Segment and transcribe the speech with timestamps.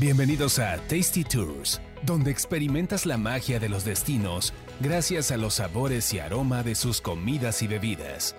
[0.00, 6.14] Bienvenidos a Tasty Tours, donde experimentas la magia de los destinos gracias a los sabores
[6.14, 8.36] y aroma de sus comidas y bebidas.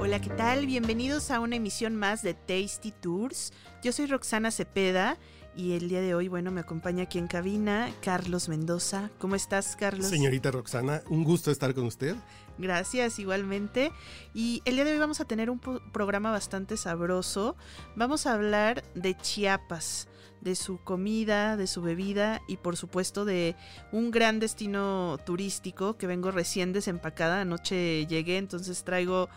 [0.00, 0.66] Hola, ¿qué tal?
[0.66, 3.52] Bienvenidos a una emisión más de Tasty Tours.
[3.84, 5.16] Yo soy Roxana Cepeda
[5.56, 9.10] y el día de hoy, bueno, me acompaña aquí en cabina Carlos Mendoza.
[9.18, 10.06] ¿Cómo estás, Carlos?
[10.06, 12.16] Señorita Roxana, un gusto estar con usted.
[12.58, 13.92] Gracias, igualmente.
[14.34, 17.56] Y el día de hoy vamos a tener un programa bastante sabroso.
[17.96, 20.08] Vamos a hablar de Chiapas,
[20.40, 23.54] de su comida, de su bebida y por supuesto de
[23.92, 27.42] un gran destino turístico que vengo recién desempacada.
[27.42, 29.28] Anoche llegué, entonces traigo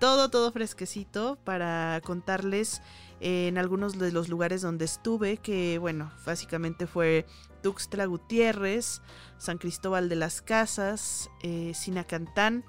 [0.00, 2.82] todo, todo fresquecito para contarles
[3.20, 7.26] en algunos de los lugares donde estuve, que bueno, básicamente fue
[7.62, 9.02] Tuxtla Gutiérrez,
[9.38, 12.64] San Cristóbal de las Casas, eh, Sinacantán,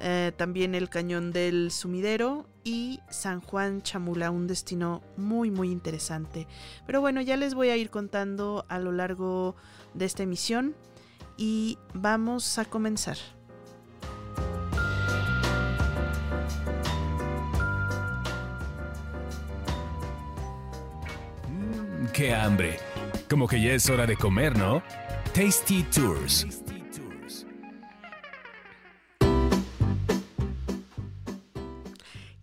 [0.00, 6.46] eh, también el Cañón del Sumidero y San Juan Chamula, un destino muy muy interesante.
[6.86, 9.56] Pero bueno, ya les voy a ir contando a lo largo
[9.92, 10.74] de esta emisión
[11.36, 13.18] y vamos a comenzar.
[22.12, 22.78] ¡Qué hambre!
[23.28, 24.82] Como que ya es hora de comer, ¿no?
[25.32, 26.46] Tasty Tours.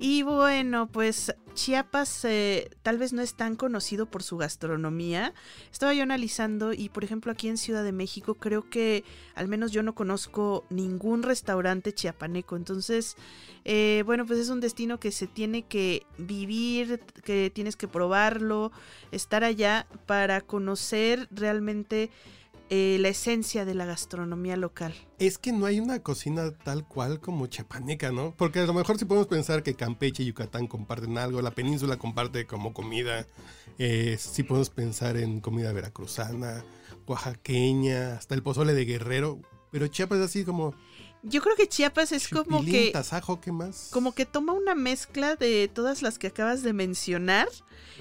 [0.04, 5.36] Y bueno, pues Chiapas eh, tal vez no es tan conocido por su gastronomía.
[5.72, 9.04] Estaba yo analizando y por ejemplo aquí en Ciudad de México creo que
[9.36, 12.56] al menos yo no conozco ningún restaurante chiapaneco.
[12.56, 13.16] Entonces,
[13.64, 18.72] eh, bueno, pues es un destino que se tiene que vivir, que tienes que probarlo,
[19.12, 22.10] estar allá para conocer realmente
[22.74, 24.94] eh, la esencia de la gastronomía local.
[25.20, 28.34] Es que no hay una cocina tal cual como chapaneca, ¿no?
[28.38, 31.98] Porque a lo mejor sí podemos pensar que Campeche y Yucatán comparten algo, la península
[31.98, 33.28] comparte como comida,
[33.78, 36.64] eh, sí podemos pensar en comida veracruzana,
[37.08, 40.74] oaxaqueña, hasta el pozole de guerrero, pero Chiapas es así como
[41.24, 42.92] yo creo que Chiapas es como que.
[42.92, 43.90] Tasajo, ¿qué más?
[43.92, 47.48] Como que toma una mezcla de todas las que acabas de mencionar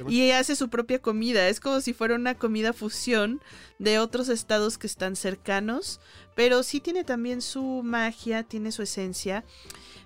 [0.08, 1.48] y hace su propia comida.
[1.48, 3.40] Es como si fuera una comida fusión
[3.78, 6.00] de otros estados que están cercanos.
[6.34, 9.44] Pero sí tiene también su magia, tiene su esencia.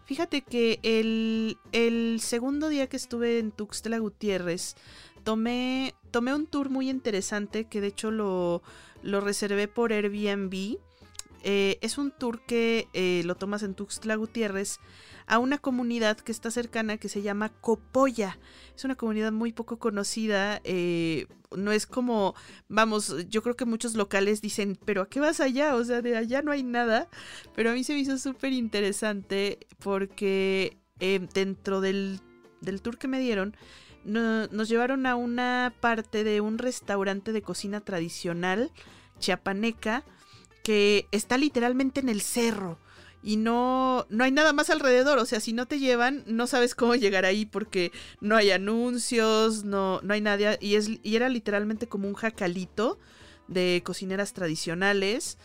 [0.07, 4.75] Fíjate que el, el segundo día que estuve en Tuxtla Gutiérrez,
[5.23, 8.63] tomé, tomé un tour muy interesante que de hecho lo,
[9.03, 10.79] lo reservé por Airbnb
[11.47, 14.81] eh, es un tour que eh, lo tomas en Tuxtla Gutiérrez
[15.27, 18.39] a una comunidad que está cercana que se llama Copoya.
[18.75, 20.63] Es una comunidad muy poco conocida.
[20.65, 22.35] Eh, no es como,
[22.69, 25.75] vamos, yo creo que muchos locales dicen, pero ¿a qué vas allá?
[25.77, 27.11] O sea, de allá no hay nada.
[27.55, 30.79] Pero a mí se me hizo súper interesante porque
[31.35, 32.21] dentro del,
[32.63, 33.55] del, tour que me dieron,
[34.05, 38.73] nos llevaron a una parte de un restaurante de cocina tradicional
[39.19, 40.05] chiapaneca
[40.65, 42.79] que está literalmente en el cerro
[43.23, 45.19] y no, no hay nada más alrededor.
[45.19, 49.65] O sea, si no te llevan, no sabes cómo llegar ahí porque no hay anuncios,
[49.65, 50.59] no, no hay nadie.
[50.61, 52.99] Y, es, y era literalmente como un jacalito
[53.47, 55.39] de cocineras tradicionales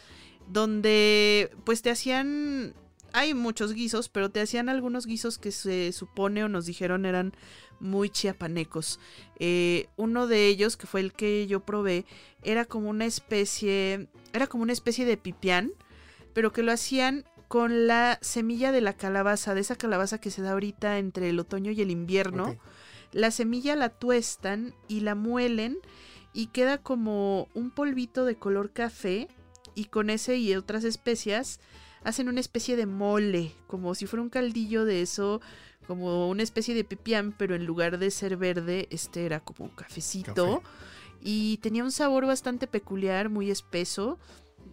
[0.48, 2.74] donde pues te hacían...
[3.12, 7.34] Hay muchos guisos, pero te hacían algunos guisos que se supone o nos dijeron eran
[7.80, 9.00] muy chiapanecos.
[9.38, 12.06] Eh, uno de ellos, que fue el que yo probé,
[12.44, 15.72] era como una especie, era como una especie de pipián,
[16.34, 20.42] pero que lo hacían con la semilla de la calabaza, de esa calabaza que se
[20.42, 22.58] da ahorita entre el otoño y el invierno.
[23.12, 25.78] La semilla la tuestan y la muelen
[26.32, 29.28] y queda como un polvito de color café
[29.74, 31.60] y con ese y otras especias
[32.04, 35.42] hacen una especie de mole, como si fuera un caldillo de eso
[35.90, 39.76] como una especie de pipián, pero en lugar de ser verde, este era como un
[39.76, 40.62] cafecito.
[41.20, 44.20] Y tenía un sabor bastante peculiar, muy espeso.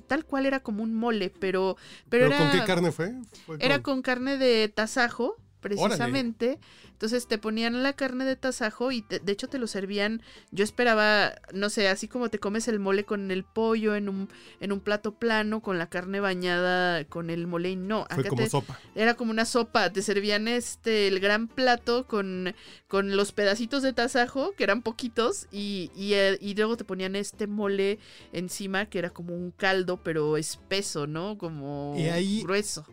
[0.09, 1.78] Tal cual era como un mole, pero.
[2.10, 3.15] ¿Pero, con qué carne fue?
[3.60, 6.59] era con carne de tasajo, precisamente.
[6.92, 10.22] Entonces te ponían la carne de tasajo y de hecho te lo servían.
[10.51, 14.28] Yo esperaba, no sé, así como te comes el mole con el pollo en un,
[14.60, 18.07] en un plato plano, con la carne bañada con el mole y no.
[18.10, 18.80] Fue como sopa.
[18.95, 19.92] Era como una sopa.
[19.92, 22.54] Te servían este el gran plato con,
[22.89, 27.16] con los pedacitos de tasajo, que eran poquitos, y, y, eh, y luego te ponían
[27.16, 27.98] este mole
[28.33, 31.36] encima, que era como un caldo, pero espeso, ¿no?
[31.39, 31.97] Como
[32.42, 32.86] grueso.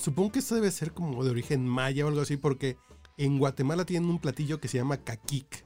[0.00, 2.76] Supongo que esto debe ser como de origen maya o algo así, porque
[3.16, 5.64] en Guatemala tienen un platillo que se llama caquic,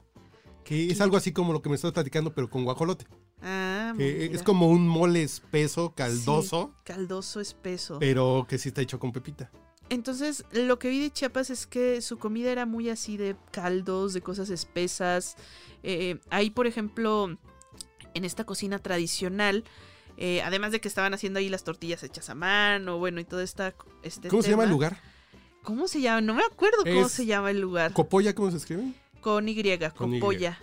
[0.64, 3.06] que es algo así como lo que me estás platicando, pero con guajolote.
[3.42, 6.74] Ah, es como un mole espeso, caldoso.
[6.84, 7.98] caldoso, espeso.
[7.98, 9.50] Pero que sí está hecho con pepita.
[9.88, 14.12] Entonces, lo que vi de Chiapas es que su comida era muy así de caldos,
[14.12, 15.36] de cosas espesas.
[15.82, 17.36] Eh, ahí, por ejemplo,
[18.14, 19.64] en esta cocina tradicional,
[20.20, 23.40] eh, además de que estaban haciendo ahí las tortillas hechas a mano, bueno, y todo
[23.40, 23.74] esta...
[24.02, 25.00] Este ¿Cómo se llama el lugar?
[25.62, 26.20] ¿Cómo se llama?
[26.20, 27.94] No me acuerdo cómo se llama el lugar.
[27.94, 28.92] ¿Copolla cómo se escribe?
[29.22, 30.20] Con Y, Con Y.
[30.20, 30.58] Copolla.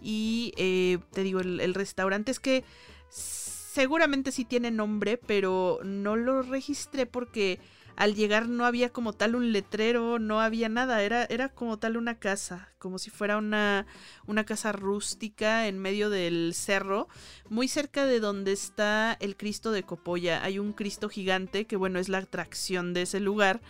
[0.00, 2.64] Y eh, te digo, el, el restaurante es que
[3.08, 7.58] seguramente sí tiene nombre, pero no lo registré porque
[7.98, 11.96] al llegar no había como tal un letrero, no había nada, era, era como tal
[11.96, 13.86] una casa, como si fuera una,
[14.28, 17.08] una casa rústica en medio del cerro,
[17.48, 20.44] muy cerca de donde está el Cristo de Copolla.
[20.44, 23.60] Hay un Cristo gigante que bueno, es la atracción de ese lugar.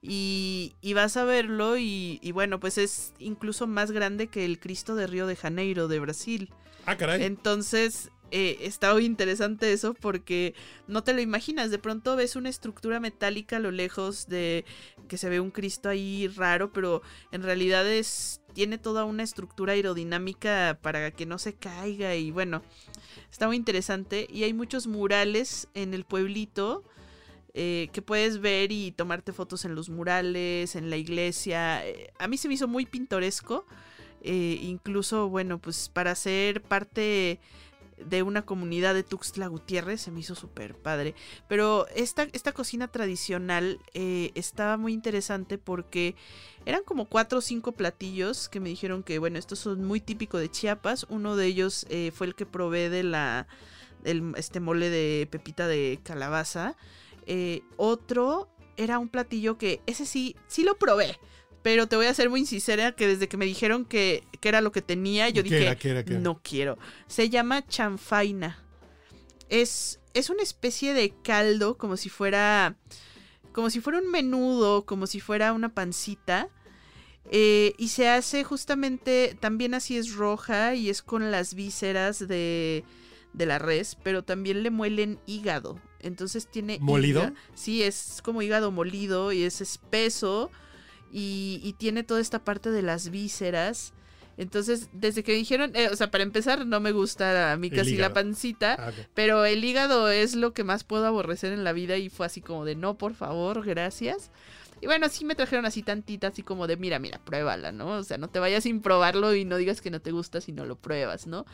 [0.00, 4.60] Y, y vas a verlo y, y bueno, pues es incluso más grande que el
[4.60, 6.50] Cristo de Río de Janeiro de Brasil.
[6.86, 7.22] Ah, caray.
[7.22, 10.54] Entonces, eh, está muy interesante eso porque
[10.88, 11.70] no te lo imaginas.
[11.70, 14.64] De pronto ves una estructura metálica a lo lejos de
[15.08, 19.72] que se ve un Cristo ahí raro, pero en realidad es tiene toda una estructura
[19.72, 22.62] aerodinámica para que no se caiga y bueno,
[23.30, 26.84] está muy interesante y hay muchos murales en el pueblito.
[27.56, 31.86] eh, que puedes ver y tomarte fotos en los murales, en la iglesia.
[31.86, 33.66] Eh, a mí se me hizo muy pintoresco.
[34.22, 37.38] incluso, bueno, pues para ser parte
[37.98, 41.14] de una comunidad de Tuxtla Gutiérrez, se me hizo súper padre.
[41.48, 46.14] Pero esta, esta cocina tradicional eh, estaba muy interesante porque
[46.66, 50.40] eran como cuatro o cinco platillos que me dijeron que, bueno, estos son muy típicos
[50.40, 51.06] de Chiapas.
[51.08, 53.46] Uno de ellos eh, fue el que probé de la,
[54.36, 56.76] este mole de pepita de calabaza.
[57.26, 61.18] Eh, otro era un platillo que, ese sí, sí lo probé.
[61.64, 64.60] Pero te voy a ser muy sincera que desde que me dijeron que, que era
[64.60, 66.20] lo que tenía, yo ¿Qué dije, era, qué era, qué era?
[66.20, 66.78] no quiero.
[67.08, 68.62] Se llama chanfaina.
[69.48, 72.76] Es, es una especie de caldo, como si fuera.
[73.52, 76.50] Como si fuera un menudo, como si fuera una pancita.
[77.30, 79.36] eh, y se hace justamente.
[79.40, 82.84] También así es roja y es con las vísceras de,
[83.32, 85.80] de la res, pero también le muelen hígado.
[86.00, 86.78] Entonces tiene.
[86.80, 87.32] ¿Molido?
[87.54, 90.50] Sí, es como hígado molido y es espeso.
[91.16, 93.92] Y, y tiene toda esta parte de las vísceras.
[94.36, 97.96] Entonces, desde que dijeron, eh, o sea, para empezar, no me gusta a mí casi
[97.96, 101.98] la pancita, Ah, pero el hígado es lo que más puedo aborrecer en la vida
[101.98, 104.32] y fue así como de no, por favor, gracias.
[104.80, 107.90] Y bueno, sí me trajeron así tantita, así como de mira, mira, pruébala, ¿no?
[107.92, 110.50] O sea, no te vayas sin probarlo y no digas que no te gusta si
[110.50, 111.46] no lo pruebas, ¿no?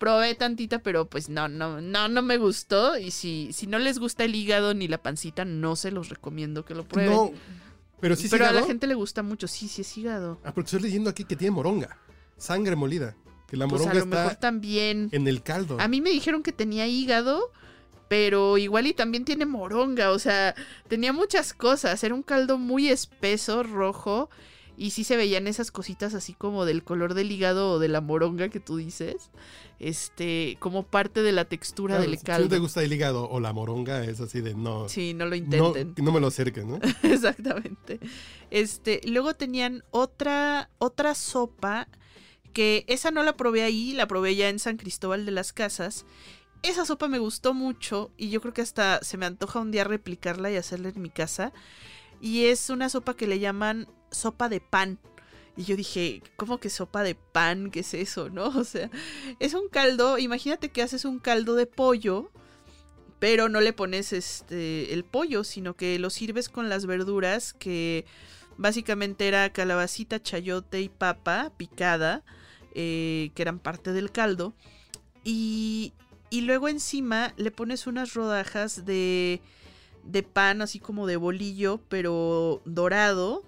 [0.00, 2.98] Probé tantita, pero pues no, no, no, no me gustó.
[2.98, 6.64] Y si, si no les gusta el hígado ni la pancita, no se los recomiendo
[6.64, 7.12] que lo prueben.
[7.12, 7.32] No,
[8.04, 10.38] pero sí pero a la gente le gusta mucho, sí, sí es hígado.
[10.44, 11.96] Ah, porque estoy leyendo aquí que tiene moronga.
[12.36, 13.16] Sangre molida.
[13.48, 15.08] Que la Pues a moronga lo mejor está también.
[15.12, 15.78] en el caldo.
[15.80, 17.50] A mí me dijeron que tenía hígado,
[18.08, 20.54] pero igual y también tiene moronga, o sea,
[20.88, 22.04] tenía muchas cosas.
[22.04, 24.28] Era un caldo muy espeso, rojo,
[24.76, 28.02] y sí se veían esas cositas así como del color del hígado o de la
[28.02, 29.30] moronga que tú dices,
[29.78, 32.48] este, como parte de la textura Claro, del si no caldo.
[32.48, 34.88] te gusta el hígado o la moronga, es así de no.
[34.88, 35.94] Sí, no lo no, intenten.
[36.04, 36.78] no me lo acerques, ¿no?
[37.02, 38.00] Exactamente.
[38.50, 41.88] Este, luego tenían otra otra sopa
[42.52, 46.06] que esa no la probé ahí, la probé ya en San Cristóbal de las Casas.
[46.62, 49.84] Esa sopa me gustó mucho y yo creo que hasta se me antoja un día
[49.84, 51.52] replicarla y hacerla en mi casa.
[52.20, 54.98] Y es una sopa que le llaman sopa de pan.
[55.56, 57.70] Y yo dije, ¿cómo que sopa de pan?
[57.70, 58.46] ¿Qué es eso, no?
[58.58, 58.90] O sea,
[59.38, 62.30] es un caldo, imagínate que haces un caldo de pollo,
[63.18, 68.04] pero no le pones este el pollo, sino que lo sirves con las verduras que
[68.56, 72.22] básicamente era calabacita, chayote y papa picada,
[72.74, 74.54] eh, que eran parte del caldo.
[75.24, 75.92] Y,
[76.30, 79.40] y luego encima le pones unas rodajas de,
[80.04, 83.42] de pan, así como de bolillo, pero dorado.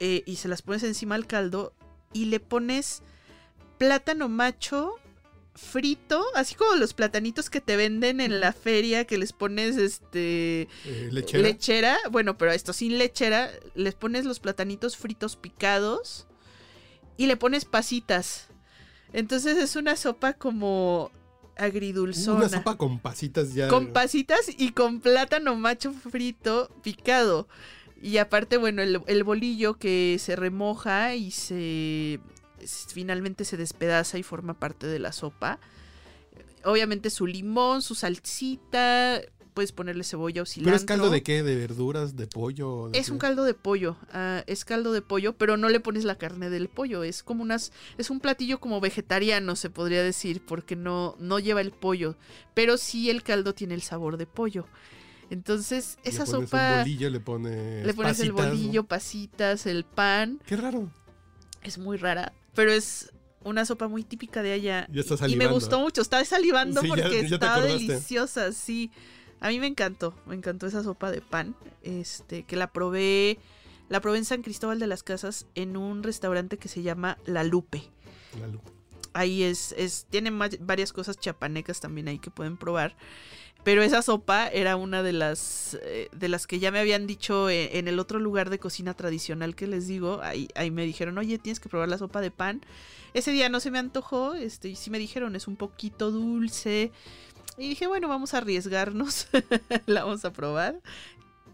[0.00, 1.72] Eh, y se las pones encima al caldo.
[2.12, 3.02] Y le pones
[3.78, 4.94] plátano macho
[5.54, 10.62] frito, así como los platanitos que te venden en la feria, que les pones este
[10.84, 11.42] Eh, lechera.
[11.42, 11.98] lechera.
[12.10, 16.26] Bueno, pero esto sin lechera, les pones los platanitos fritos picados
[17.16, 18.48] y le pones pasitas.
[19.12, 21.10] Entonces es una sopa como
[21.56, 22.38] agridulzona.
[22.38, 23.68] Una sopa con pasitas ya.
[23.68, 27.48] Con pasitas y con plátano macho frito picado.
[28.02, 32.20] Y aparte, bueno, el, el bolillo que se remoja y se
[32.92, 35.58] finalmente se despedaza y forma parte de la sopa.
[36.64, 39.20] Obviamente su limón, su salsita,
[39.54, 40.70] puedes ponerle cebolla o cilantro.
[40.72, 41.42] ¿Pero es caldo de qué?
[41.42, 42.16] ¿De verduras?
[42.16, 42.88] ¿De pollo?
[42.90, 43.12] ¿De Es qué?
[43.12, 46.50] un caldo de pollo, ah, es caldo de pollo, pero no le pones la carne
[46.50, 51.16] del pollo, es como unas, es un platillo como vegetariano se podría decir, porque no,
[51.18, 52.16] no lleva el pollo,
[52.54, 54.66] pero sí el caldo tiene el sabor de pollo.
[55.30, 56.72] Entonces, esa le pones sopa...
[56.72, 57.86] Un bolillo, le pones.
[57.86, 60.40] le pones el bolillo, pasitas, el pan.
[60.46, 60.90] Qué raro.
[61.62, 64.86] Es muy rara, pero es una sopa muy típica de allá.
[64.90, 68.90] Ya estás y me gustó mucho, estaba salivando Sí, porque ya estaba deliciosa, sí.
[69.40, 73.38] A mí me encantó, me encantó esa sopa de pan, este, que la probé,
[73.88, 77.44] la probé en San Cristóbal de las Casas en un restaurante que se llama La
[77.44, 77.84] Lupe.
[78.38, 78.60] La luz.
[79.12, 82.96] Ahí es, es tiene ma- varias cosas chapanecas también ahí que pueden probar.
[83.62, 87.50] Pero esa sopa era una de las eh, de las que ya me habían dicho
[87.50, 90.20] eh, en el otro lugar de cocina tradicional que les digo.
[90.22, 92.62] Ahí, ahí me dijeron, oye, tienes que probar la sopa de pan.
[93.12, 96.92] Ese día no se me antojó, este, y sí me dijeron, es un poquito dulce.
[97.58, 99.28] Y dije, bueno, vamos a arriesgarnos.
[99.86, 100.80] la vamos a probar.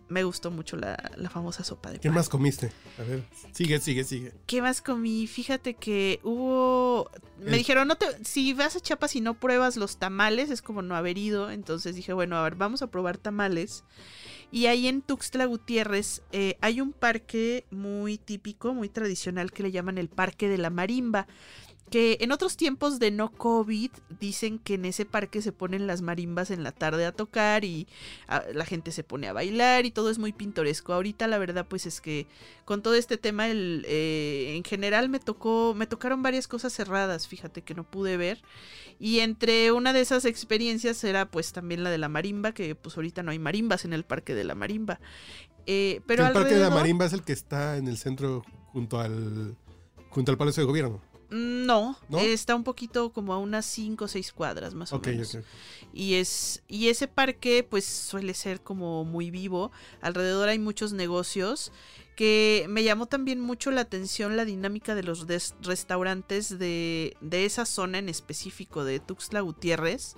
[0.08, 2.14] Me gustó mucho la, la famosa sopa de ¿Qué pan.
[2.14, 2.70] más comiste?
[2.98, 4.32] A ver, sigue, sigue, sigue.
[4.46, 5.26] ¿Qué más comí?
[5.26, 7.10] Fíjate que hubo.
[7.40, 10.62] Me El- dijeron, no te, si vas a Chiapas y no pruebas los tamales, es
[10.62, 11.50] como no haber ido.
[11.50, 13.82] Entonces dije, bueno, a ver, vamos a probar tamales.
[14.52, 19.72] Y ahí en Tuxtla Gutiérrez eh, hay un parque muy típico, muy tradicional, que le
[19.72, 21.26] llaman el Parque de la Marimba.
[21.90, 26.02] Que en otros tiempos de no COVID dicen que en ese parque se ponen las
[26.02, 27.86] marimbas en la tarde a tocar y
[28.26, 30.92] ah, la gente se pone a bailar y todo es muy pintoresco.
[30.92, 32.26] Ahorita la verdad pues es que
[32.64, 37.28] con todo este tema el, eh, en general me tocó me tocaron varias cosas cerradas
[37.28, 38.42] fíjate que no pude ver
[38.98, 42.96] y entre una de esas experiencias era pues también la de la marimba que pues
[42.96, 44.98] ahorita no hay marimbas en el parque de la marimba
[45.66, 49.00] Eh, pero el Parque de la Marimba es el que está en el centro junto
[49.00, 49.56] al
[50.10, 51.00] junto al Palacio de Gobierno.
[51.30, 52.18] No, ¿No?
[52.18, 55.38] está un poquito como a unas 5 o 6 cuadras más o menos.
[55.92, 59.72] Y es y ese parque pues suele ser como muy vivo.
[60.00, 61.72] Alrededor hay muchos negocios
[62.16, 65.26] que me llamó también mucho la atención la dinámica de los
[65.62, 70.16] restaurantes de, de esa zona en específico de Tuxtla Gutiérrez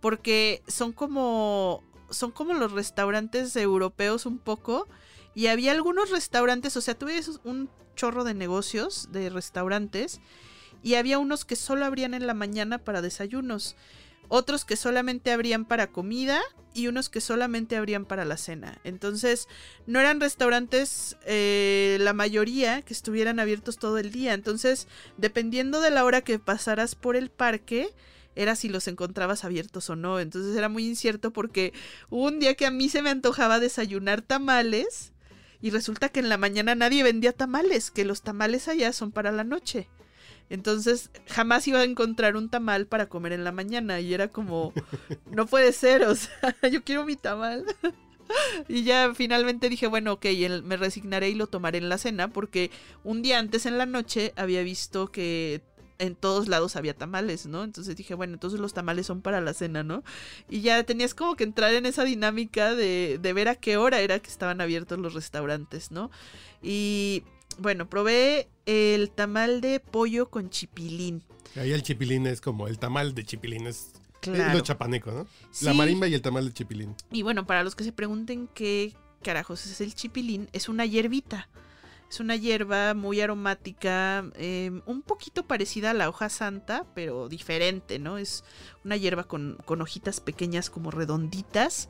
[0.00, 4.88] porque son como son como los restaurantes europeos un poco
[5.40, 10.20] y había algunos restaurantes, o sea, tuve un chorro de negocios de restaurantes
[10.82, 13.74] y había unos que solo abrían en la mañana para desayunos,
[14.28, 16.42] otros que solamente abrían para comida
[16.74, 18.82] y unos que solamente abrían para la cena.
[18.84, 19.48] Entonces,
[19.86, 24.34] no eran restaurantes, eh, la mayoría, que estuvieran abiertos todo el día.
[24.34, 27.94] Entonces, dependiendo de la hora que pasaras por el parque,
[28.34, 30.20] era si los encontrabas abiertos o no.
[30.20, 31.72] Entonces era muy incierto porque
[32.10, 35.14] hubo un día que a mí se me antojaba desayunar tamales
[35.62, 39.32] y resulta que en la mañana nadie vendía tamales, que los tamales allá son para
[39.32, 39.88] la noche.
[40.48, 44.72] Entonces jamás iba a encontrar un tamal para comer en la mañana y era como,
[45.30, 47.64] no puede ser, o sea, yo quiero mi tamal.
[48.68, 50.26] Y ya finalmente dije, bueno, ok,
[50.62, 52.70] me resignaré y lo tomaré en la cena porque
[53.02, 55.62] un día antes en la noche había visto que
[56.00, 57.62] en todos lados había tamales, ¿no?
[57.62, 60.02] Entonces dije, bueno, entonces los tamales son para la cena, ¿no?
[60.48, 64.00] Y ya tenías como que entrar en esa dinámica de, de ver a qué hora
[64.00, 66.10] era que estaban abiertos los restaurantes, ¿no?
[66.62, 67.22] Y
[67.58, 71.22] bueno, probé el tamal de pollo con chipilín.
[71.56, 73.92] Ahí el chipilín es como el tamal de chipilín, es,
[74.26, 75.26] lo chapaneco, ¿no?
[75.62, 76.94] La marimba y el tamal de chipilín.
[77.10, 81.48] Y bueno, para los que se pregunten qué carajos es el chipilín, es una hierbita.
[82.10, 88.00] Es una hierba muy aromática, eh, un poquito parecida a la hoja santa, pero diferente,
[88.00, 88.18] ¿no?
[88.18, 88.42] Es
[88.84, 91.88] una hierba con, con hojitas pequeñas como redonditas.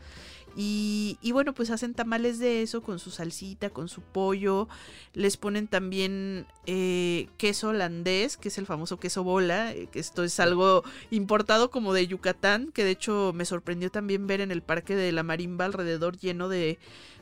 [0.56, 4.68] Y, y bueno, pues hacen tamales de eso con su salsita, con su pollo.
[5.14, 9.72] Les ponen también eh, queso holandés, que es el famoso queso bola.
[9.72, 14.26] eh, que esto es algo importado como de Yucatán, que de hecho me sorprendió también
[14.26, 16.78] ver en el parque de la Marimba alrededor lleno de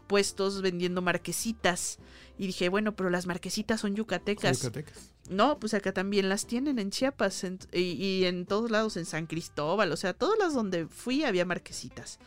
[0.06, 1.99] puestos vendiendo marquesitas.
[2.38, 4.62] Y dije, bueno, pero las marquesitas son yucatecas.
[4.62, 5.12] Yucatecas.
[5.28, 9.04] No, pues acá también las tienen en Chiapas en- y, y en todos lados, en
[9.04, 12.18] San Cristóbal, o sea, todas las donde fui había marquesitas.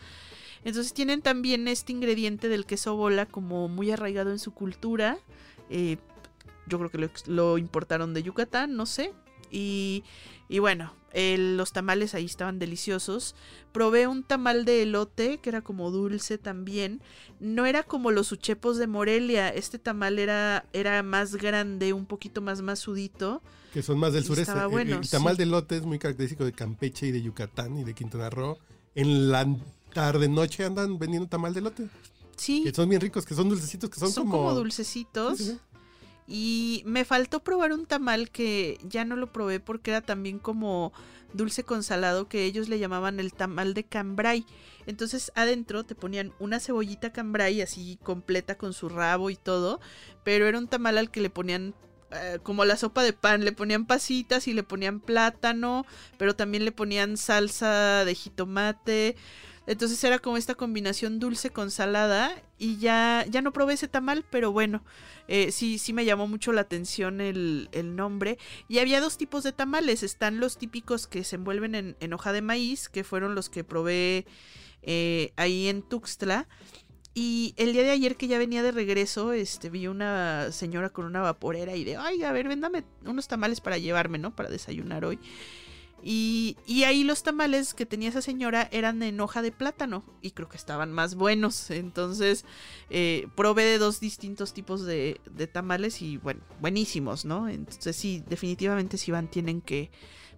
[0.63, 5.17] Entonces tienen también este ingrediente del queso bola como muy arraigado en su cultura.
[5.69, 5.97] eh,
[6.67, 9.11] yo creo que lo, importaron de Yucatán, no sé.
[9.49, 10.03] Y,
[10.47, 13.35] y bueno, el- los tamales ahí estaban deliciosos.
[13.73, 17.01] Probé un tamal de elote que era como dulce también.
[17.39, 19.49] No era como los uchepos de Morelia.
[19.49, 23.41] Este tamal era, era más grande, un poquito más masudito.
[23.73, 24.53] Que son más del sureste.
[24.57, 25.39] El- bueno, el, tamal sí.
[25.39, 28.57] de lote es muy característico de Campeche y de Yucatán y de Quintana Roo.
[28.95, 29.45] En la
[29.93, 31.87] tarde noche andan vendiendo tamal de lote.
[32.37, 34.37] Sí, Que son bien ricos, que son dulcecitos, que son, son, como...
[34.37, 35.37] como, dulcecitos.
[35.37, 35.59] Sí, sí, sí.
[36.27, 40.93] Y me faltó probar un tamal que ya no lo probé porque era también como
[41.33, 44.45] dulce con salado que ellos le llamaban el tamal de cambray.
[44.85, 49.79] Entonces adentro te ponían una cebollita cambray así completa con su rabo y todo,
[50.23, 51.73] pero era un tamal al que le ponían
[52.11, 55.85] eh, como la sopa de pan, le ponían pasitas y le ponían plátano,
[56.17, 59.15] pero también le ponían salsa de jitomate.
[59.67, 64.25] Entonces era como esta combinación dulce con salada y ya, ya no probé ese tamal,
[64.29, 64.83] pero bueno,
[65.27, 68.37] eh, sí, sí me llamó mucho la atención el, el, nombre.
[68.67, 72.41] Y había dos tipos de tamales, están los típicos que se envuelven en, hoja de
[72.41, 74.25] maíz, que fueron los que probé
[74.81, 76.47] eh, ahí en Tuxtla.
[77.13, 81.05] Y el día de ayer que ya venía de regreso, este, vi una señora con
[81.05, 84.35] una vaporera y de, ay, a ver, véndame unos tamales para llevarme, ¿no?
[84.35, 85.19] Para desayunar hoy.
[86.03, 90.31] Y, y, ahí los tamales que tenía esa señora eran en hoja de plátano y
[90.31, 91.69] creo que estaban más buenos.
[91.69, 92.43] Entonces
[92.89, 97.47] eh, probé de dos distintos tipos de, de, tamales y bueno, buenísimos, ¿no?
[97.47, 99.91] Entonces sí, definitivamente si van tienen que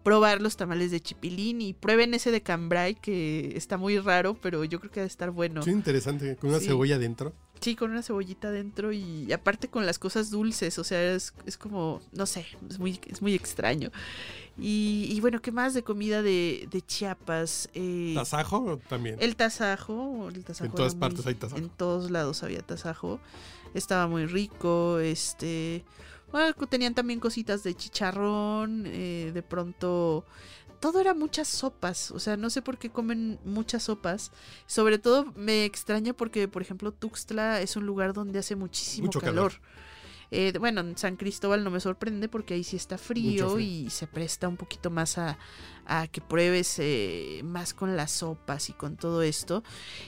[0.03, 4.63] probar los tamales de chipilín y prueben ese de cambrai que está muy raro, pero
[4.65, 5.63] yo creo que a estar bueno.
[5.63, 6.67] Sí, interesante, con una sí.
[6.67, 7.33] cebolla dentro.
[7.63, 11.57] Sí, con una cebollita dentro y aparte con las cosas dulces, o sea, es, es
[11.57, 13.89] como, no sé, es muy, es muy extraño.
[14.57, 17.69] Y, y, bueno, ¿qué más de comida de, de Chiapas?
[17.73, 19.15] Eh, ¿Tasajo también?
[19.19, 20.65] El tasajo, el tasajo.
[20.65, 21.57] En todas partes muy, hay tasajo.
[21.57, 23.19] En todos lados había tasajo.
[23.73, 25.85] Estaba muy rico, este...
[26.31, 30.25] Bueno, tenían también cositas de chicharrón, eh, de pronto...
[30.83, 34.31] Todo era muchas sopas, o sea, no sé por qué comen muchas sopas.
[34.67, 39.21] Sobre todo me extraña porque, por ejemplo, Tuxtla es un lugar donde hace muchísimo Mucho
[39.21, 39.53] calor.
[39.53, 39.69] calor.
[40.35, 44.07] Eh, bueno, en San Cristóbal no me sorprende porque ahí sí está frío, y se
[44.07, 45.37] presta un poquito más a,
[45.85, 49.63] a que pruebes eh, más con las sopas y con todo esto.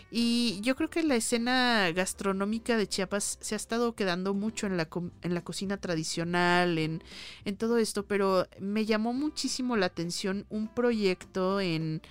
[0.10, 4.78] Y yo creo que la escena gastronómica de Chiapas se ha estado quedando mucho en
[4.78, 4.90] la,
[5.22, 7.04] en la cocina tradicional, en,
[7.46, 12.02] en todo esto, pero me llamó muchísimo la atención un proyecto en,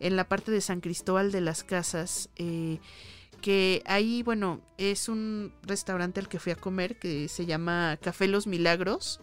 [0.00, 2.30] en la parte de San Cristóbal de las Casas.
[2.36, 2.78] eh,
[3.40, 8.28] que ahí, bueno, es un restaurante al que fui a comer que se llama Café
[8.28, 9.20] Los Milagros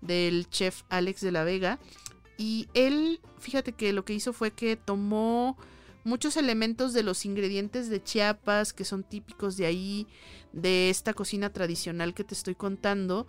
[0.00, 1.78] del chef Alex de la Vega.
[2.36, 5.56] Y él, fíjate que lo que hizo fue que tomó
[6.04, 10.06] muchos elementos de los ingredientes de Chiapas que son típicos de ahí,
[10.52, 13.26] de esta cocina tradicional que te estoy contando,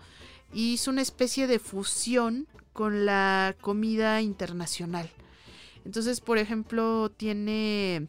[0.54, 5.10] y hizo una especie de fusión con la comida internacional.
[5.86, 8.08] Entonces, por ejemplo, tiene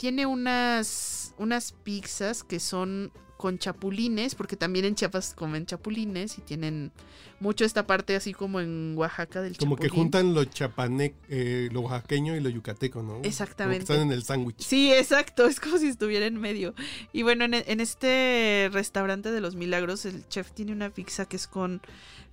[0.00, 6.40] tiene unas, unas pizzas que son con chapulines, porque también en Chiapas comen chapulines y
[6.40, 6.90] tienen
[7.38, 11.82] mucho esta parte así como en Oaxaca del Como que juntan lo chapane, eh, lo
[11.82, 13.20] oaxaqueño y lo yucateco, ¿no?
[13.24, 13.84] Exactamente.
[13.84, 14.62] Como que están en el sándwich.
[14.62, 16.74] Sí, exacto, es como si estuviera en medio.
[17.12, 21.36] Y bueno, en, en este restaurante de los milagros, el chef tiene una pizza que
[21.36, 21.82] es con,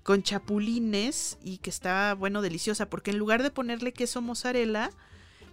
[0.03, 4.89] con chapulines y que está, bueno, deliciosa, porque en lugar de ponerle queso mozzarella,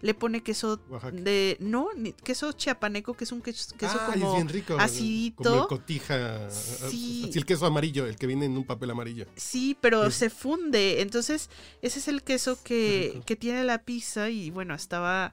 [0.05, 1.17] le pone queso Oaxaca.
[1.17, 4.77] de, no, ni- queso chiapaneco, que es un queso, queso ah, como es bien rico.
[4.79, 5.43] acidito.
[5.43, 6.51] Como el cotija.
[6.51, 7.25] Sí.
[7.31, 9.25] Así el queso amarillo, el que viene en un papel amarillo.
[9.35, 11.01] Sí, pero se funde.
[11.01, 11.49] Entonces,
[11.81, 14.29] ese es el queso que, que tiene la pizza.
[14.29, 15.33] Y bueno, estaba.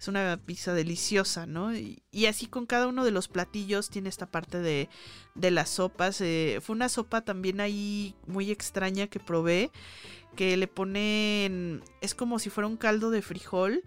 [0.00, 1.72] Es una pizza deliciosa, ¿no?
[1.76, 4.88] Y, y así con cada uno de los platillos tiene esta parte de,
[5.36, 6.20] de las sopas.
[6.22, 9.70] eh, fue una sopa también ahí muy extraña que probé.
[10.36, 11.82] Que le ponen.
[12.00, 13.82] Es como si fuera un caldo de frijol.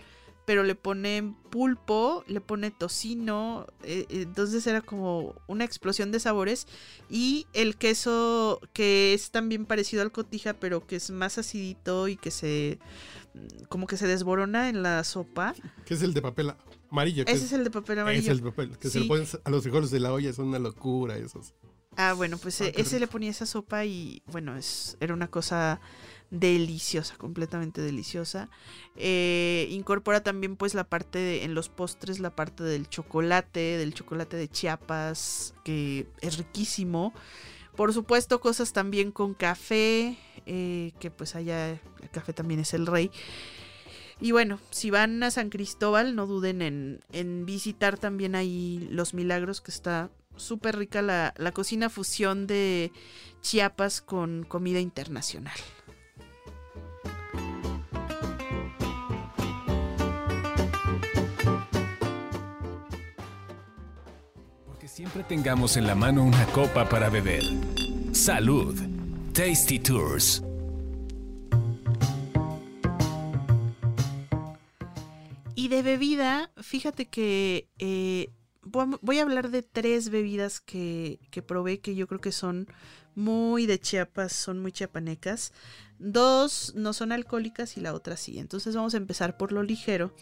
[0.46, 3.68] Pero le ponen pulpo, le pone tocino.
[3.84, 6.68] eh, eh, entonces era como una explosión de sabores.
[7.10, 12.18] Y el queso que es también parecido al cotija, pero que es más acidito y
[12.18, 12.80] que se
[13.34, 15.54] mm, como que se desborona en la sopa.
[15.86, 16.54] Que es el de papel
[16.90, 17.24] amarillo.
[17.28, 18.32] Ese es el de papel es amarillo.
[18.32, 18.78] el papel.
[18.78, 21.54] Que se lo ponen a los frijoles de la olla, son una locura esos.
[21.98, 25.28] Ah, bueno, pues Ah, eh, ese le ponía esa sopa y bueno, es, era una
[25.30, 25.82] cosa
[26.32, 28.50] deliciosa, completamente deliciosa.
[28.96, 33.94] Eh, incorpora también pues la parte de, en los postres, la parte del chocolate, del
[33.94, 37.14] chocolate de Chiapas, que es riquísimo.
[37.76, 42.88] Por supuesto, cosas también con café, eh, que pues allá el café también es el
[42.88, 43.12] rey.
[44.20, 49.14] Y bueno, si van a San Cristóbal, no duden en, en visitar también ahí Los
[49.14, 52.92] Milagros, que está súper rica la, la cocina fusión de
[53.42, 55.58] Chiapas con comida internacional.
[64.94, 67.44] Siempre tengamos en la mano una copa para beber.
[68.12, 68.76] Salud.
[69.34, 70.44] Tasty Tours.
[75.56, 78.32] Y de bebida, fíjate que eh,
[78.64, 82.68] voy a- hablar de tres bebidas que, que probé que yo creo que son
[83.16, 85.54] muy de Chiapas, son muy chiapanecas.
[86.00, 88.40] Dos no son alcohólicas y la otra sí.
[88.40, 90.16] Entonces vamos a empezar por lo ligero,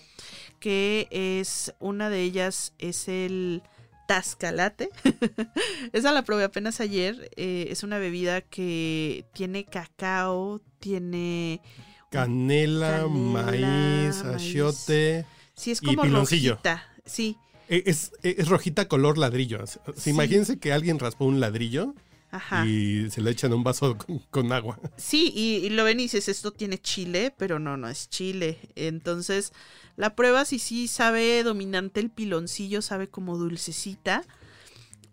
[0.59, 3.63] que es una de ellas es el
[4.09, 4.89] Tascalate.
[5.93, 7.29] Esa la probé apenas ayer.
[7.35, 11.61] eh, es una bebida que tiene cacao, tiene
[12.09, 15.27] Canela, Canela, maíz, achiote.
[15.53, 16.53] Sí, es Y como piloncillo.
[16.53, 16.83] rojita.
[17.05, 19.59] Sí, E- Es, es rojita color ladrillo.
[19.95, 20.09] Sí.
[20.09, 21.93] Imagínense que alguien raspó un ladrillo
[22.31, 22.65] ajá.
[22.65, 24.79] y se le echan un vaso con, con agua.
[24.97, 28.57] Sí, y, y lo ven y dices, esto tiene chile, pero no, no es chile.
[28.75, 29.53] Entonces,
[29.95, 34.23] la prueba si sí sabe dominante el piloncillo, sabe como dulcecita.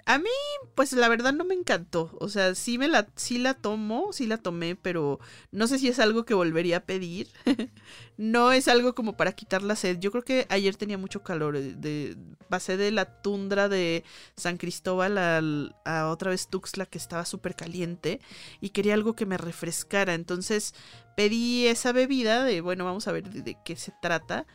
[0.08, 0.30] A mí,
[0.76, 2.16] pues la verdad no me encantó.
[2.20, 5.18] O sea, sí me la, sí la tomo, sí la tomé, pero
[5.50, 7.28] no sé si es algo que volvería a pedir.
[8.16, 9.98] no es algo como para quitar la sed.
[9.98, 11.56] Yo creo que ayer tenía mucho calor.
[11.56, 12.16] eh, De,
[12.48, 14.04] pasé de la tundra de
[14.36, 18.20] San Cristóbal al- a, otra vez Tuxtla, que estaba súper caliente,
[18.60, 20.14] y quería algo que me refrescara.
[20.14, 20.72] Entonces
[21.16, 24.46] pedí esa bebida de, bueno, vamos a ver de qué se trata.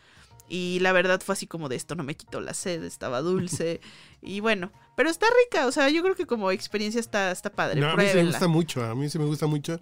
[0.54, 3.80] Y la verdad fue así como de esto no me quitó la sed, estaba dulce.
[4.22, 7.80] y bueno, pero está rica, o sea, yo creo que como experiencia está, está padre.
[7.80, 9.80] No, a mí sí me gusta mucho, a mí sí me gusta mucho.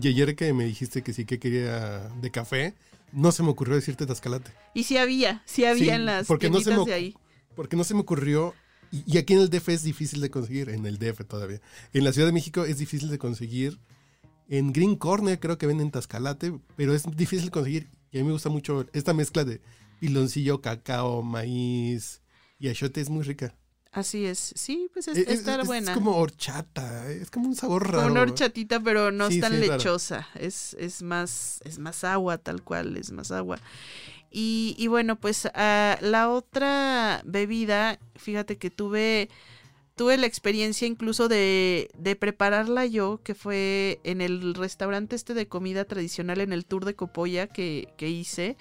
[0.00, 2.74] Y ayer que me dijiste que sí que quería de café,
[3.12, 4.50] no se me ocurrió decirte tascalate.
[4.72, 7.14] Y sí había, sí había Sí, en las porque no se me de ahí.
[7.54, 8.54] Porque no se me ocurrió.
[8.90, 11.60] Y, y aquí en el DF es difícil de conseguir, en el DF todavía.
[11.92, 13.78] En la Ciudad de México es difícil de conseguir.
[14.48, 17.90] En Green Corner creo que venden tascalate, pero es difícil conseguir.
[18.10, 19.60] Y a mí me gusta mucho esta mezcla de
[20.00, 22.22] piloncillo, cacao, maíz
[22.58, 23.54] y achote, es muy rica.
[23.92, 25.94] Así es, sí, pues es, Es, está es- es buena.
[25.94, 28.02] como horchata, es como un sabor raro.
[28.02, 30.28] Como una horchatita, pero no Sí, es tan sí, lechosa.
[30.36, 33.58] Es, es más, es más agua, tal cual, es más agua.
[34.30, 39.28] Y, y bueno, pues ah, la otra bebida, fíjate que tuve,
[39.96, 45.48] tuve la experiencia incluso de, de prepararla yo, que fue en el restaurante este de
[45.48, 48.56] comida tradicional en el Tour de Copolla que, que hice.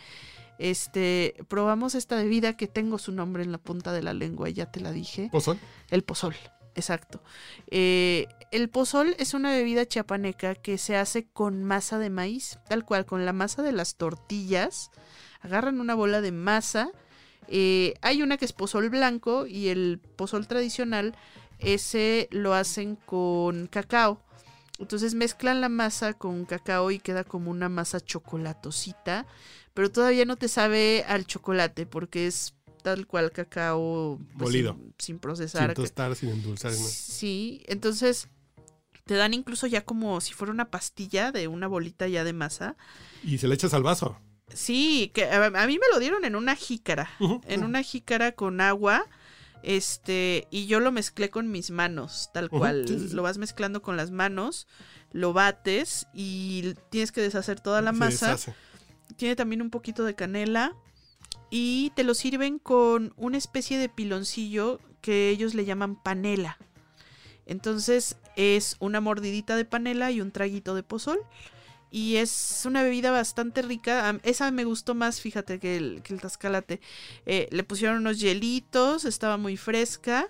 [0.60, 4.70] Este, probamos esta bebida que tengo su nombre en la punta de la lengua, ya
[4.70, 5.30] te la dije.
[5.32, 5.58] ¿Pozol?
[5.90, 6.36] El pozol,
[6.76, 7.24] exacto.
[7.72, 12.84] Eh, el pozol es una bebida chiapaneca que se hace con masa de maíz, tal
[12.84, 14.92] cual, con la masa de las tortillas.
[15.40, 16.92] Agarran una bola de masa.
[17.48, 21.16] eh, hay una que es pozol blanco y el pozol tradicional,
[21.58, 24.22] ese lo hacen con cacao.
[24.78, 29.26] Entonces mezclan la masa con cacao y queda como una masa chocolatosita,
[29.80, 34.74] pero todavía no te sabe al chocolate porque es tal cual cacao pues, Molido.
[34.74, 35.68] sin, sin procesar.
[35.68, 36.74] Sin tostar, sin endulzar.
[36.74, 36.78] ¿no?
[36.78, 38.28] Sí, entonces
[39.06, 42.76] te dan incluso ya como si fuera una pastilla de una bolita ya de masa.
[43.24, 44.20] Y se le echas al vaso.
[44.54, 47.10] Sí, que a, a mí me lo dieron en una jícara,
[47.48, 49.06] en una jícara con agua.
[49.64, 52.84] Este, y yo lo mezclé con mis manos, tal cual.
[53.14, 54.68] Lo vas mezclando con las manos,
[55.14, 58.26] lo bates y tienes que deshacer toda la Se masa.
[58.32, 58.54] deshace.
[59.16, 60.76] Tiene también un poquito de canela.
[61.50, 66.58] Y te lo sirven con una especie de piloncillo que ellos le llaman panela.
[67.46, 71.20] Entonces es una mordidita de panela y un traguito de pozol.
[71.92, 74.20] Y es una bebida bastante rica.
[74.22, 76.80] Esa me gustó más, fíjate, que el, que tascalate.
[77.26, 80.28] Eh, le pusieron unos hielitos, estaba muy fresca.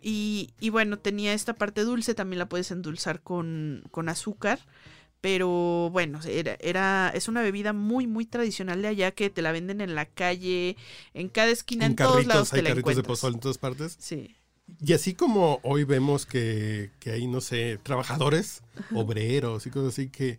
[0.00, 4.60] Y, bueno, tenía esta parte dulce, también la puedes endulzar con azúcar.
[5.26, 9.50] Pero bueno, era, era, es una bebida muy, muy tradicional de allá que te la
[9.50, 10.76] venden en la calle,
[11.14, 13.18] en cada esquina, en, En todos lados carritos, te hay la carritos de encuentras.
[13.18, 13.96] pozol en todas partes.
[13.98, 14.36] Sí.
[14.80, 18.62] Y así como hoy vemos que, que hay, no sé, trabajadores,
[18.94, 20.38] obreros y cosas así que,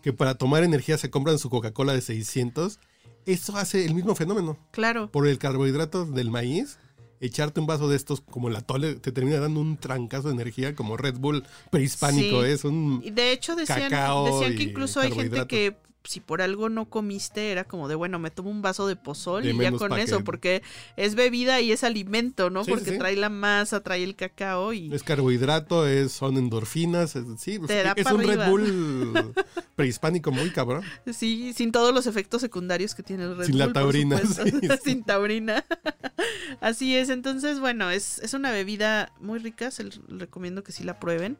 [0.00, 2.80] que para tomar energía se compran su Coca-Cola de 600,
[3.26, 4.56] eso hace el mismo fenómeno.
[4.70, 5.10] Claro.
[5.12, 6.78] Por el carbohidrato del maíz,
[7.20, 10.74] echarte un vaso de estos como el atole te termina dando un trancazo de energía
[10.74, 12.50] como Red Bull prehispánico, Sí.
[12.50, 13.00] es un...
[13.04, 15.76] Y de hecho decían, Cacao decían que incluso hay gente que
[16.08, 19.42] si por algo no comiste era como de bueno, me tomo un vaso de pozol
[19.42, 20.62] De y ya con eso, que- porque
[20.96, 22.64] es bebida y es alimento, ¿no?
[22.64, 22.98] Sí, porque sí.
[22.98, 27.82] trae la masa, trae el cacao y Es carbohidrato, es, son endorfinas, es, sí, Te
[27.82, 28.48] da es un Red.
[28.48, 29.34] Bull
[29.74, 30.84] prehispánico muy cabrón.
[31.12, 34.18] sí, sin todos los efectos secundarios que tiene el Red Sin la Bull, por taurina,
[34.18, 34.44] supuesto.
[34.60, 35.64] sí, sin taurina.
[36.60, 40.84] Así es, entonces bueno, es, es una bebida muy rica, se les recomiendo que sí
[40.84, 41.36] la prueben.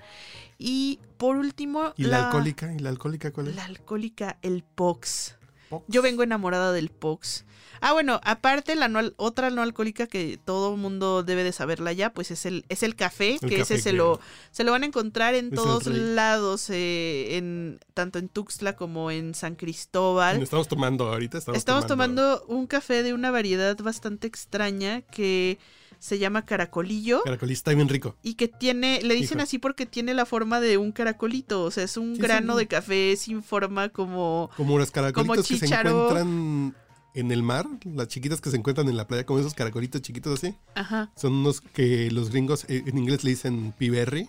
[0.58, 2.72] Y por último, ¿Y la, alcohólica?
[2.72, 3.56] ¿Y la alcohólica cuál es?
[3.56, 5.36] La alcohólica, el Pox.
[5.68, 5.84] Pox.
[5.88, 7.44] Yo vengo enamorada del Pox.
[7.80, 12.10] Ah, bueno, aparte la no otra no alcohólica que todo mundo debe de saberla ya,
[12.12, 14.82] pues es el, es el café, El que café, ese se lo, se lo van
[14.82, 20.42] a encontrar en Es todos lados, eh, en, tanto en Tuxtla como en San Cristóbal.
[20.42, 25.58] Estamos tomando ahorita, estamos, Estamos tomando un café de una variedad bastante extraña que
[25.98, 27.22] se llama caracolillo.
[27.24, 28.16] Caracolista, está bien rico.
[28.22, 29.44] Y que tiene, le dicen Hijo.
[29.44, 32.58] así porque tiene la forma de un caracolito, o sea, es un Sí, grano sí.
[32.60, 34.50] de café sin forma como...
[34.56, 36.74] Como los caracolitos que se encuentran
[37.14, 40.38] en el mar, las chiquitas que se encuentran en la playa, como esos caracolitos chiquitos
[40.42, 40.54] así.
[40.74, 41.10] Ajá.
[41.16, 44.28] Son unos que los gringos eh, en inglés le dicen piberry,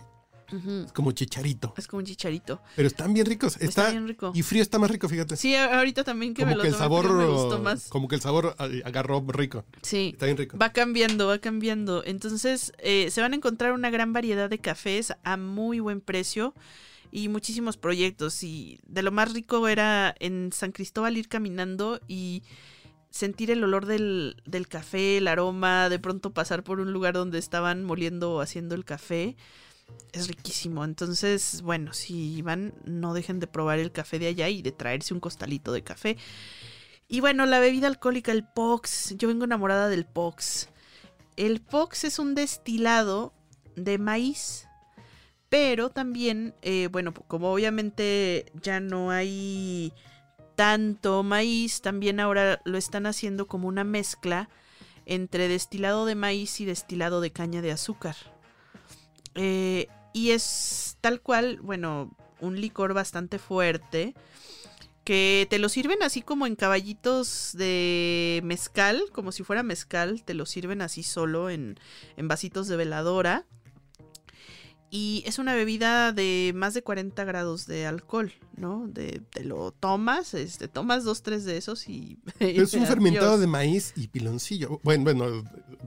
[0.50, 1.74] Es como chicharito.
[1.76, 2.60] Es como un chicharito.
[2.74, 3.54] Pero están bien ricos.
[3.56, 4.32] Está, Está bien rico.
[4.34, 5.36] Y frío está más rico, fíjate.
[5.36, 7.88] Sí, ahorita también que me lo que el tomé sabor, frío me gustó más.
[7.88, 9.64] como que el sabor agarró rico.
[9.82, 10.10] Sí.
[10.14, 10.56] Está bien rico.
[10.58, 12.02] Va cambiando, va cambiando.
[12.04, 16.54] Entonces, eh, se van a encontrar una gran variedad de cafés a muy buen precio
[17.12, 18.42] y muchísimos proyectos.
[18.42, 22.42] Y de lo más rico era en San Cristóbal ir caminando y
[23.10, 27.38] sentir el olor del, del café, el aroma, de pronto pasar por un lugar donde
[27.38, 29.36] estaban moliendo o haciendo el café.
[30.12, 30.84] Es riquísimo.
[30.84, 35.14] Entonces, bueno, si van, no dejen de probar el café de allá y de traerse
[35.14, 36.16] un costalito de café.
[37.08, 39.14] Y bueno, la bebida alcohólica, el POX.
[39.16, 40.68] Yo vengo enamorada del POX.
[41.36, 43.32] El POX es un destilado
[43.76, 44.66] de maíz.
[45.48, 49.94] Pero también, eh, bueno, como obviamente ya no hay
[50.56, 54.50] tanto maíz, también ahora lo están haciendo como una mezcla
[55.06, 58.16] entre destilado de maíz y destilado de caña de azúcar.
[59.40, 64.14] Eh, y es tal cual, bueno, un licor bastante fuerte
[65.04, 70.34] que te lo sirven así como en caballitos de mezcal, como si fuera mezcal, te
[70.34, 71.78] lo sirven así solo en,
[72.16, 73.46] en vasitos de veladora.
[74.90, 78.86] Y es una bebida de más de 40 grados de alcohol, ¿no?
[78.88, 82.18] De, te lo tomas, este, tomas dos, tres de esos y...
[82.40, 84.80] Es un fermentado de maíz y piloncillo.
[84.82, 85.42] Bueno, bueno,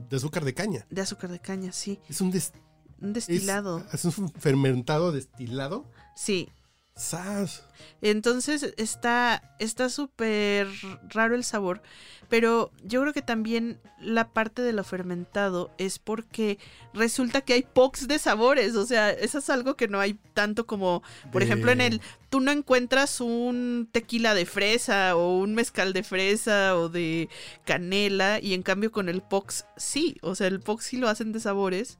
[0.10, 0.86] de azúcar de caña.
[0.92, 2.00] De azúcar de caña, sí.
[2.10, 2.54] Es un, des-
[3.02, 3.84] Un es- destilado.
[3.92, 5.86] Es, un fermentado destilado.
[6.16, 6.50] Sí.
[6.96, 7.64] ¡Sas!
[8.02, 10.68] Entonces está está súper
[11.10, 11.82] raro el sabor,
[12.30, 16.60] pero yo creo que también la parte de lo fermentado es porque
[16.94, 20.68] resulta que hay pox de sabores, o sea, eso es algo que no hay tanto
[20.68, 25.56] como, por De- ejemplo, en el tú no encuentras un tequila de fresa o un
[25.56, 27.30] mezcal de fresa o de
[27.66, 31.32] canela y en cambio con el pox sí, o sea, el pox sí lo hacen
[31.32, 31.98] de sabores.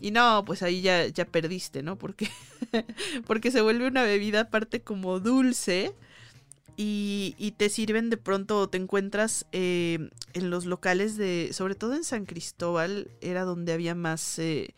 [0.00, 1.96] Y no, pues ahí ya, ya perdiste, ¿no?
[1.96, 2.28] Porque,
[3.26, 5.94] porque se vuelve una bebida aparte como dulce
[6.76, 11.94] y, y te sirven de pronto, te encuentras eh, en los locales de, sobre todo
[11.94, 14.74] en San Cristóbal, era donde había más eh,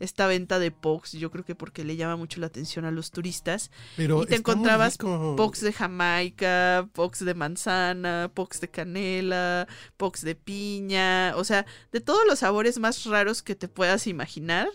[0.00, 3.10] esta venta de POX, yo creo que porque le llama mucho la atención a los
[3.10, 3.70] turistas.
[3.96, 4.96] Pero Y te encontrabas.
[4.98, 12.00] Pox de Jamaica, Pox de manzana, Pox de canela, Pox de piña, o sea, de
[12.00, 14.68] todos los sabores más raros que te puedas imaginar,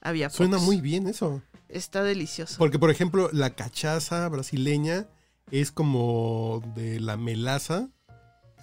[0.00, 0.36] había Pox.
[0.36, 1.42] Suena muy bien eso.
[1.68, 2.56] Está delicioso.
[2.58, 5.06] Porque, por ejemplo, la cachaza brasileña
[5.50, 7.88] es como de la melaza.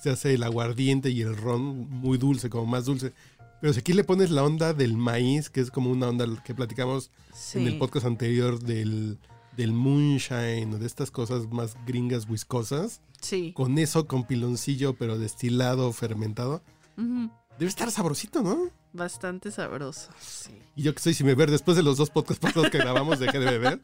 [0.01, 3.13] Se hace el aguardiente y el ron muy dulce, como más dulce.
[3.61, 6.55] Pero si aquí le pones la onda del maíz, que es como una onda que
[6.55, 7.59] platicamos Sí.
[7.59, 9.19] en el podcast anterior del,
[9.57, 13.51] del moonshine o de estas cosas más gringas, viscosas, Sí.
[13.53, 16.63] con eso, con piloncillo, pero destilado, fermentado,
[16.97, 18.69] debe estar sabrosito, ¿no?
[18.93, 20.09] Bastante sabroso.
[20.19, 20.51] Sí.
[20.75, 23.39] Y yo que soy sin beber, después de los dos podcasts pasados que grabamos, dejé
[23.39, 23.81] de beber.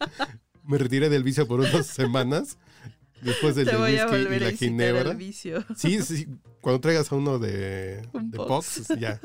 [0.63, 2.57] Me retiré del vicio por unas semanas.
[3.21, 5.13] Después del, Te del voy a whisky y volver la ginebra.
[5.13, 5.65] vicio.
[5.75, 6.27] Sí, sí.
[6.61, 8.79] Cuando traigas a uno de, Un de Pox.
[8.87, 9.19] Pox, ya,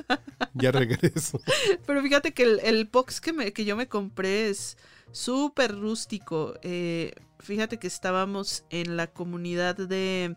[0.54, 1.40] ya regreso.
[1.86, 4.76] Pero fíjate que el, el Pox que, me, que yo me compré es
[5.12, 6.54] súper rústico.
[6.62, 10.36] Eh, fíjate que estábamos en la comunidad de,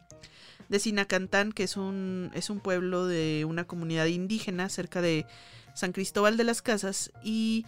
[0.70, 5.26] de Sinacantán, que es un, es un pueblo de una comunidad indígena cerca de
[5.76, 7.12] San Cristóbal de las Casas.
[7.24, 7.66] Y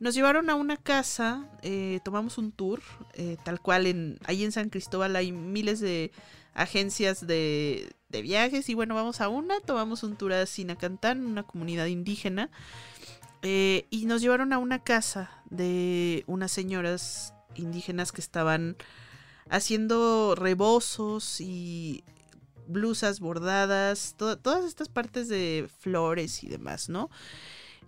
[0.00, 2.80] nos llevaron a una casa, eh, tomamos un tour,
[3.14, 6.10] eh, tal cual en, ahí en San Cristóbal hay miles de
[6.52, 11.42] agencias de, de viajes y bueno, vamos a una, tomamos un tour a Sinacantán, una
[11.42, 12.50] comunidad indígena,
[13.42, 18.76] eh, y nos llevaron a una casa de unas señoras indígenas que estaban
[19.50, 22.02] haciendo rebozos y
[22.66, 27.10] blusas bordadas, to- todas estas partes de flores y demás, ¿no?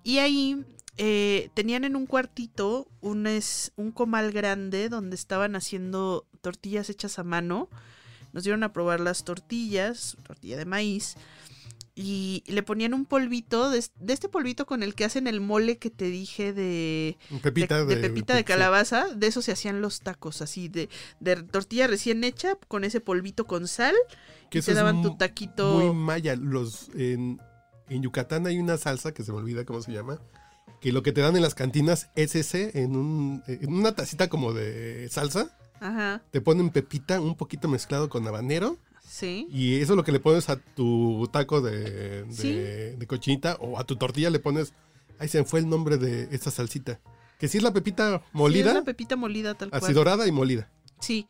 [0.04, 0.64] Y ahí
[0.98, 7.18] eh, tenían en un cuartito un, es, un comal grande donde estaban haciendo tortillas hechas
[7.18, 7.68] a mano.
[8.32, 11.16] Nos dieron a probar las tortillas, tortilla de maíz,
[11.94, 15.78] y le ponían un polvito, de, de este polvito con el que hacen el mole
[15.78, 18.44] que te dije de, Pepita de, de, de pepita de sí.
[18.44, 23.00] calabaza, de eso se hacían los tacos, así de, de tortilla recién hecha, con ese
[23.00, 23.94] polvito con sal,
[24.50, 25.72] Que y te daban tu taquito.
[25.72, 26.36] Muy maya.
[26.36, 27.40] Los, en,
[27.88, 30.20] en Yucatán hay una salsa que se me olvida cómo se llama.
[30.80, 34.28] Que lo que te dan en las cantinas es ese, en, un, en una tacita
[34.28, 35.56] como de salsa.
[35.80, 38.78] Ajá, Te ponen pepita un poquito mezclado con habanero.
[39.06, 39.46] sí.
[39.50, 42.52] Y eso es lo que le pones a tu taco de, de, Sí.
[42.52, 44.72] de cochinita o a tu tortilla le pones.
[45.18, 47.00] Ahí se me fue el nombre de esta salsita.
[47.38, 49.94] Que sí es la pepita Sí, molida, es la pepita molida tal así cual.
[49.94, 50.70] dorada y molida.
[51.00, 51.26] Sí.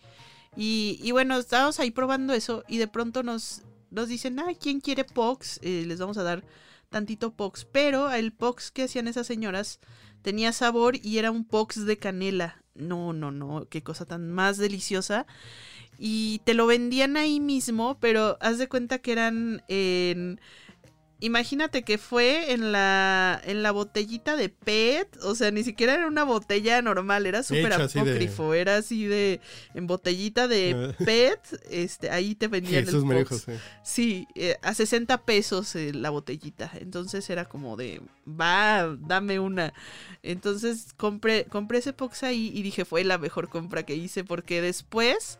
[0.57, 4.81] Y, y bueno, estábamos ahí probando eso y de pronto nos, nos dicen, ah, ¿quién
[4.81, 5.59] quiere Pox?
[5.63, 6.45] Eh, les vamos a dar
[6.89, 7.65] tantito Pox.
[7.65, 9.81] Pero el Pox que hacían esas señoras
[10.23, 12.61] tenía sabor y era un pox de canela.
[12.75, 15.27] No, no, no, qué cosa tan más deliciosa.
[15.99, 20.41] Y te lo vendían ahí mismo, pero haz de cuenta que eran en
[21.21, 26.07] imagínate que fue en la, en la botellita de PET, o sea, ni siquiera era
[26.07, 29.41] una botella normal, era súper apócrifo, era así de,
[29.75, 33.47] en botellita de PET, este, ahí te vendían el box.
[33.83, 39.73] Sí, eh, a 60 pesos eh, la botellita, entonces era como de, va, dame una.
[40.23, 44.61] Entonces compré, compré ese box ahí y dije, fue la mejor compra que hice, porque
[44.61, 45.39] después...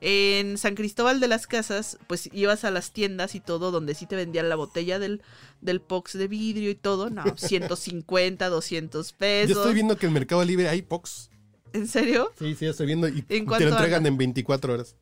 [0.00, 4.06] En San Cristóbal de las Casas, pues ibas a las tiendas y todo, donde sí
[4.06, 5.22] te vendían la botella del,
[5.60, 9.54] del Pox de vidrio y todo, no, 150, 200 pesos.
[9.54, 11.30] Yo estoy viendo que en Mercado Libre hay Pox.
[11.72, 12.32] ¿En serio?
[12.38, 14.96] Sí, sí, estoy viendo y te lo entregan en 24 horas.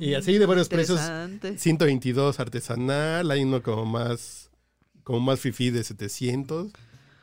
[0.00, 1.00] y así de varios precios.
[1.56, 4.50] 122 artesanal, hay uno como más
[5.04, 6.72] como más fifi de 700,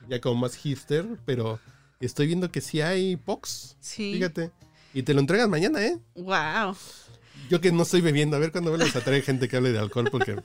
[0.08, 1.60] ya como más hipster, pero
[2.00, 3.76] estoy viendo que sí hay Pox.
[3.80, 4.13] Sí.
[4.13, 4.52] Fíjate.
[4.93, 5.97] Y te lo entregan mañana, ¿eh?
[6.15, 6.75] Wow.
[7.49, 9.80] Yo que no estoy bebiendo, a ver cuándo vuelves a traer gente que hable de
[9.80, 10.38] alcohol porque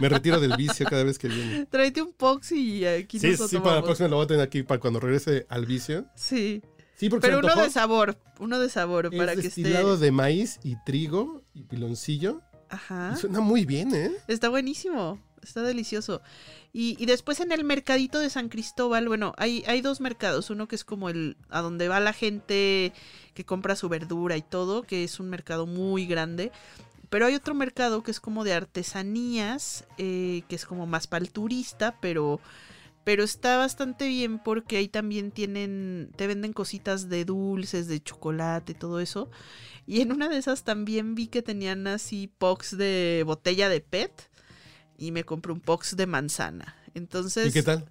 [0.00, 1.66] me retiro del vicio cada vez que viene.
[1.66, 4.62] Tráete un pox y aquí Sí, sí, para la próxima lo voy a tener aquí
[4.62, 6.06] para cuando regrese al vicio.
[6.14, 6.62] Sí.
[6.96, 9.62] Sí, porque Pero uno de sabor, uno de sabor para que esté.
[9.62, 12.42] de maíz y trigo y piloncillo.
[12.68, 13.16] Ajá.
[13.16, 14.10] suena muy bien, ¿eh?
[14.28, 16.22] Está buenísimo, está delicioso.
[16.72, 20.50] Y, después en el mercadito de San Cristóbal, bueno, hay, hay dos mercados.
[20.50, 22.92] Uno que es como el a donde va la gente
[23.34, 26.52] que compra su verdura y todo, que es un mercado muy grande.
[27.08, 31.24] Pero hay otro mercado que es como de artesanías, eh, que es como más para
[31.24, 32.38] el turista, pero,
[33.02, 38.74] pero está bastante bien porque ahí también tienen, te venden cositas de dulces, de chocolate,
[38.74, 39.28] todo eso.
[39.88, 44.29] Y en una de esas también vi que tenían así pox de botella de PET
[45.00, 46.76] y me compré un box de manzana.
[46.94, 47.48] Entonces.
[47.48, 47.88] ¿Y qué tal?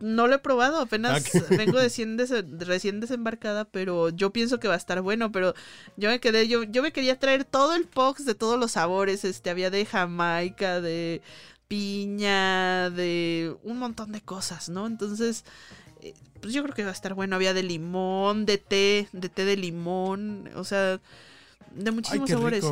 [0.00, 1.78] No lo he probado, apenas ah, vengo
[2.58, 5.54] recién desembarcada, pero yo pienso que va a estar bueno, pero
[5.96, 9.24] yo me quedé, yo, yo me quería traer todo el box de todos los sabores,
[9.24, 11.22] este, había de Jamaica, de
[11.68, 14.88] piña, de un montón de cosas, ¿no?
[14.88, 15.44] Entonces,
[16.02, 19.28] eh, pues yo creo que va a estar bueno, había de limón, de té, de
[19.28, 21.00] té de limón, o sea,
[21.72, 22.64] de muchísimos sabores.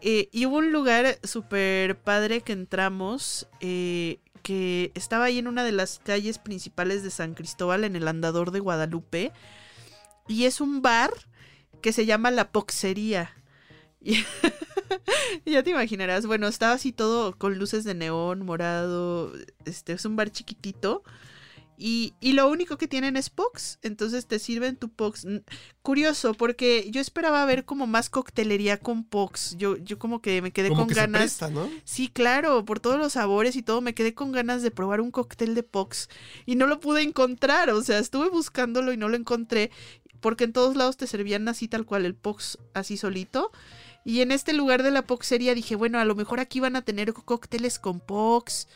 [0.00, 5.64] Eh, y hubo un lugar súper padre que entramos, eh, que estaba ahí en una
[5.64, 9.32] de las calles principales de San Cristóbal, en el Andador de Guadalupe.
[10.28, 11.12] Y es un bar
[11.82, 13.34] que se llama La Poxería.
[15.44, 19.32] Y ya te imaginarás, bueno, estaba así todo con luces de neón, morado.
[19.64, 21.02] Este es un bar chiquitito.
[21.80, 25.24] Y, lo único que tienen es Pox, entonces te sirven tu Pox.
[25.82, 29.56] Curioso, porque yo esperaba ver como más coctelería con Pox.
[29.56, 31.40] Yo, yo como que me quedé con ganas.
[31.52, 31.70] ¿no?
[31.84, 35.12] Sí, claro, por todos los sabores y todo, me quedé con ganas de probar un
[35.12, 36.08] cóctel de Pox.
[36.46, 39.70] Y no lo pude encontrar, o sea, estuve buscándolo y no lo encontré.
[40.18, 43.52] Porque en todos lados te servían así tal cual el Pox, así solito.
[44.04, 46.82] Y en este lugar de la Poxería dije, bueno, a lo mejor aquí van a
[46.82, 48.66] tener cócteles con Pox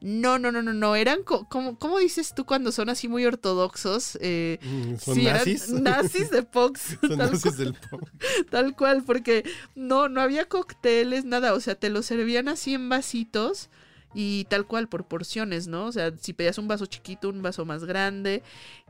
[0.00, 0.96] no, no, no, no, no.
[0.96, 4.18] Eran, como, ¿cómo dices tú cuando son así muy ortodoxos?
[4.22, 5.68] Eh, mm, ¿Son nazis?
[5.70, 6.98] nazis de Pox.
[7.06, 8.10] son nazis del Pox.
[8.50, 11.52] Tal cual, porque no, no había cócteles, nada.
[11.54, 13.68] O sea, te lo servían así en vasitos
[14.12, 15.86] y tal cual por porciones, ¿no?
[15.86, 18.42] O sea, si pedías un vaso chiquito, un vaso más grande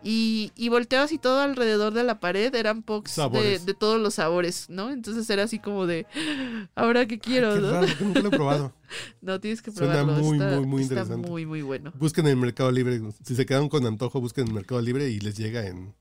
[0.03, 4.71] y, y volteabas y todo alrededor de la pared eran pox de, todos los sabores,
[4.71, 4.91] ¿no?
[4.91, 6.07] Entonces era así como de,
[6.75, 7.71] ahora qué quiero, qué ¿no?
[7.71, 8.73] Raro, nunca lo he probado.
[9.21, 10.17] no, tienes que probarlo.
[10.17, 11.29] Suena muy, muy, muy está interesante.
[11.29, 11.93] muy, muy bueno.
[11.99, 15.11] Busquen en el Mercado Libre, si se quedan con antojo, busquen en el Mercado Libre
[15.11, 15.95] y les llega en,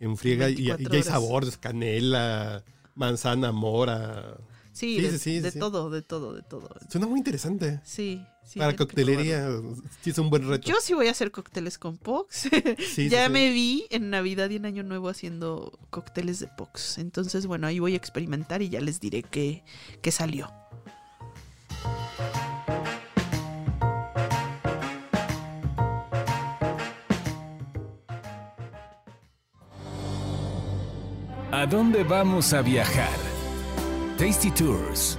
[0.00, 2.64] en friega y, y, hay sabores, canela,
[2.94, 4.38] manzana, mora...
[4.76, 5.00] Sí,
[5.40, 6.68] de, todo, de todo, de todo.
[6.90, 7.80] Suena muy interesante.
[7.82, 8.58] Sí, sí.
[8.58, 9.48] Para coctelería,
[10.02, 10.68] sí es un buen reto.
[10.68, 12.50] Yo sí voy a hacer cócteles con Pox.
[13.08, 16.98] ya me vi en Navidad y en Año Nuevo haciendo cócteles de Pox.
[16.98, 19.64] Entonces, bueno, ahí voy a experimentar y ya les diré qué,
[20.02, 20.52] qué salió.
[31.50, 33.25] ¿A dónde vamos a viajar?
[34.18, 35.18] Tasty Tours.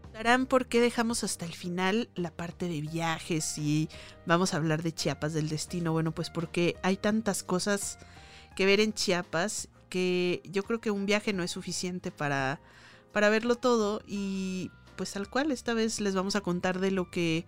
[0.00, 3.90] Preguntarán por qué dejamos hasta el final la parte de viajes y
[4.24, 5.92] vamos a hablar de Chiapas del destino.
[5.92, 7.98] Bueno, pues porque hay tantas cosas
[8.56, 12.58] que ver en Chiapas que yo creo que un viaje no es suficiente para,
[13.12, 17.10] para verlo todo y pues tal cual esta vez les vamos a contar de lo
[17.10, 17.44] que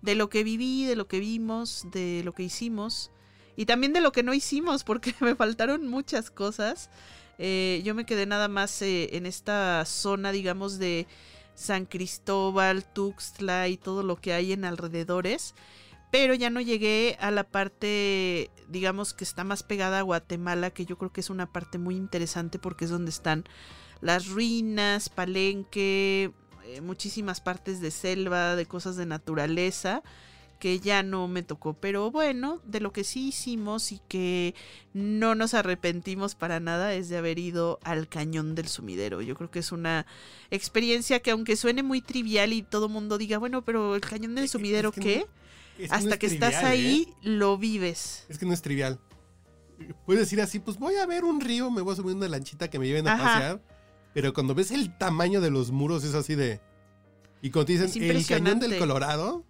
[0.00, 3.10] de lo que viví, de lo que vimos, de lo que hicimos
[3.58, 6.90] y también de lo que no hicimos, porque me faltaron muchas cosas.
[7.38, 11.08] Eh, yo me quedé nada más eh, en esta zona, digamos, de
[11.56, 15.56] San Cristóbal, Tuxtla y todo lo que hay en alrededores.
[16.12, 20.86] pero ya no llegué a la parte, digamos, que está más pegada a Guatemala, que
[20.86, 23.42] yo creo que es una parte muy interesante porque es donde están
[24.00, 26.30] las ruinas, Palenque,
[26.64, 30.04] eh, muchísimas partes de selva, de cosas de naturaleza
[30.58, 31.74] que ya no me tocó.
[31.74, 34.54] Pero bueno, de lo que sí hicimos y que
[34.92, 39.22] no nos arrepentimos para nada es de haber ido al cañón del sumidero.
[39.22, 40.06] Yo creo que es una
[40.50, 44.48] experiencia que aunque suene muy trivial y todo mundo diga, bueno, pero el cañón del
[44.48, 45.26] sumidero, ¿qué?
[45.90, 47.14] Hasta que estás ahí, ¿eh?
[47.22, 48.26] lo vives.
[48.28, 48.98] Es que no es trivial.
[50.04, 52.68] Puedes decir así, pues voy a ver un río, me voy a subir una lanchita
[52.68, 53.62] que me lleven a pasear.
[54.12, 56.60] Pero cuando ves el tamaño de los muros es así de...
[57.40, 59.44] Y cuando te dicen el cañón del Colorado,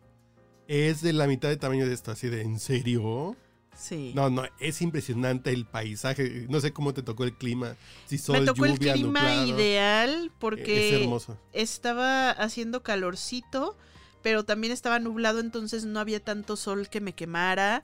[0.68, 3.36] es de la mitad de tamaño de esto, así de, ¿en serio?
[3.74, 4.12] Sí.
[4.14, 6.46] No, no, es impresionante el paisaje.
[6.48, 7.74] No sé cómo te tocó el clima.
[8.06, 11.08] Si sol, Me tocó el clima ideal porque
[11.52, 13.78] estaba haciendo calorcito,
[14.22, 17.82] pero también estaba nublado, entonces no había tanto sol que me quemara.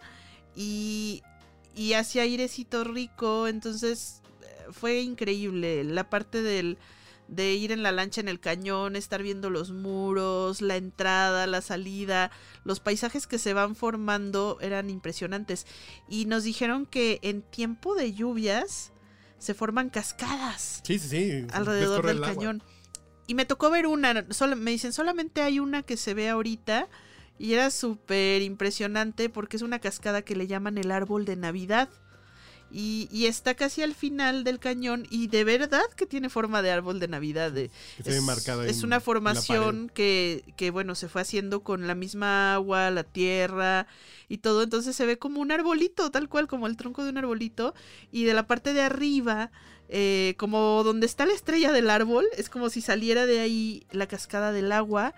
[0.55, 1.23] Y,
[1.75, 5.85] y hacía airecito rico, entonces eh, fue increíble.
[5.85, 6.77] La parte del
[7.29, 11.61] de ir en la lancha en el cañón, estar viendo los muros, la entrada, la
[11.61, 12.31] salida,
[12.65, 15.67] los paisajes que se van formando eran impresionantes.
[16.09, 18.93] Y nos dijeron que en tiempo de lluvias
[19.39, 20.81] se forman cascadas.
[20.85, 21.47] Sí, sí, sí.
[21.53, 22.63] Alrededor del cañón.
[23.27, 26.89] Y me tocó ver una, me dicen, solamente hay una que se ve ahorita.
[27.37, 31.89] Y era súper impresionante porque es una cascada que le llaman el árbol de Navidad.
[32.77, 36.99] Y, está casi al final del cañón y de verdad que tiene forma de árbol
[36.99, 37.57] de Navidad.
[37.57, 37.71] es,
[38.67, 43.87] es una formación que, que, bueno, se fue haciendo con la misma agua, la tierra
[44.29, 44.65] y todo.
[44.65, 47.75] Entonces se ve como un arbolito, tal cual, como el tronco de un arbolito.
[48.11, 49.53] Y de la parte de arriba,
[49.89, 54.09] eh, como donde está la estrella del árbol, es como si saliera de ahí la
[54.09, 55.15] cascada del agua.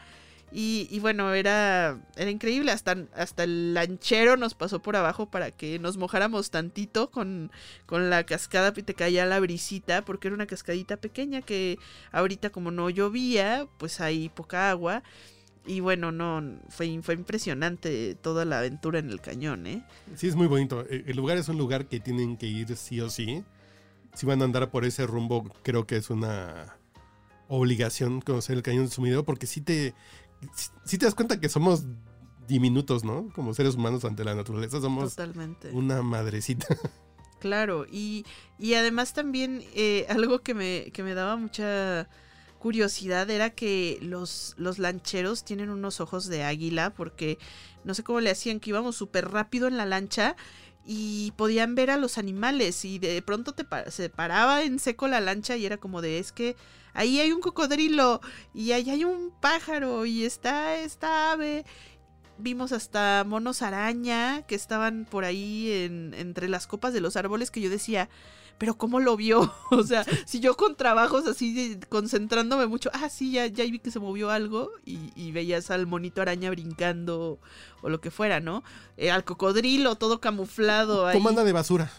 [0.53, 2.73] Y, bueno, era, era increíble.
[2.73, 7.51] Hasta, hasta el lanchero nos pasó por abajo para que nos mojáramos tantito con,
[7.85, 11.79] con la cascada y te caía la brisita, porque era una cascadita pequeña que
[12.13, 15.03] ahorita como no llovía, pues hay poca agua.
[15.67, 19.85] Y bueno, no, fue, fue impresionante toda la aventura en el cañón, ¿eh?
[20.15, 20.87] Sí, es muy bonito.
[20.89, 23.43] E, el lugar es un lugar que tienen que ir sí o sí.
[24.15, 26.77] Si van a andar por ese rumbo, creo que es una
[27.49, 29.95] obligación conocer el cañón de sumidero porque sí te
[30.85, 31.85] si te das cuenta que somos
[32.47, 33.29] diminutos, ¿no?
[33.35, 35.17] Como seres humanos ante la naturaleza, somos
[35.73, 36.67] una madrecita.
[37.39, 38.25] Claro, y,
[38.59, 42.09] y además también eh, algo que me, que me daba mucha
[42.59, 47.39] curiosidad era que los, los lancheros tienen unos ojos de águila porque
[47.85, 50.35] no sé cómo le hacían que íbamos súper rápido en la lancha
[50.87, 55.21] y podían ver a los animales y de pronto te se paraba en seco la
[55.21, 56.55] lancha y era como de es que
[56.95, 58.21] ahí hay un cocodrilo
[58.55, 61.65] y ahí hay un pájaro y está esta ave.
[62.39, 67.51] Vimos hasta monos araña que estaban por ahí en, entre las copas de los árboles
[67.51, 68.09] que yo decía,
[68.59, 69.53] pero ¿cómo lo vio?
[69.71, 73.91] o sea, si yo con trabajos así concentrándome mucho, ah, sí, ya, ya vi que
[73.91, 77.39] se movió algo y, y veías al monito araña brincando
[77.83, 78.65] o lo que fuera, ¿no?
[78.97, 81.11] Eh, al cocodrilo todo camuflado.
[81.13, 81.91] ¿Cómo anda de basura?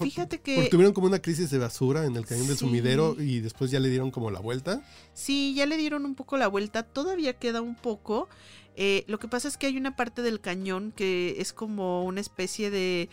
[0.00, 0.56] Fíjate que.
[0.56, 3.80] Porque tuvieron como una crisis de basura en el cañón del sumidero y después ya
[3.80, 4.82] le dieron como la vuelta.
[5.14, 6.82] Sí, ya le dieron un poco la vuelta.
[6.82, 8.28] Todavía queda un poco.
[8.76, 12.20] Eh, lo que pasa es que hay una parte del cañón que es como una
[12.20, 13.08] especie de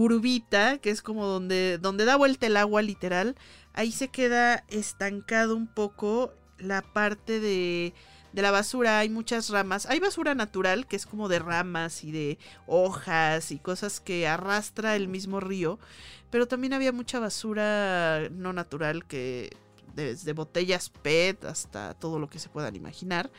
[0.00, 3.36] curvita, que es como donde, donde da vuelta el agua literal.
[3.74, 7.92] Ahí se queda estancado un poco la parte de
[8.32, 9.84] de la basura hay muchas ramas.
[9.86, 14.96] Hay basura natural que es como de ramas y de hojas y cosas que arrastra
[14.96, 15.78] el mismo río.
[16.30, 19.54] Pero también había mucha basura no natural que
[20.00, 23.30] desde botellas PET hasta todo lo que se puedan imaginar.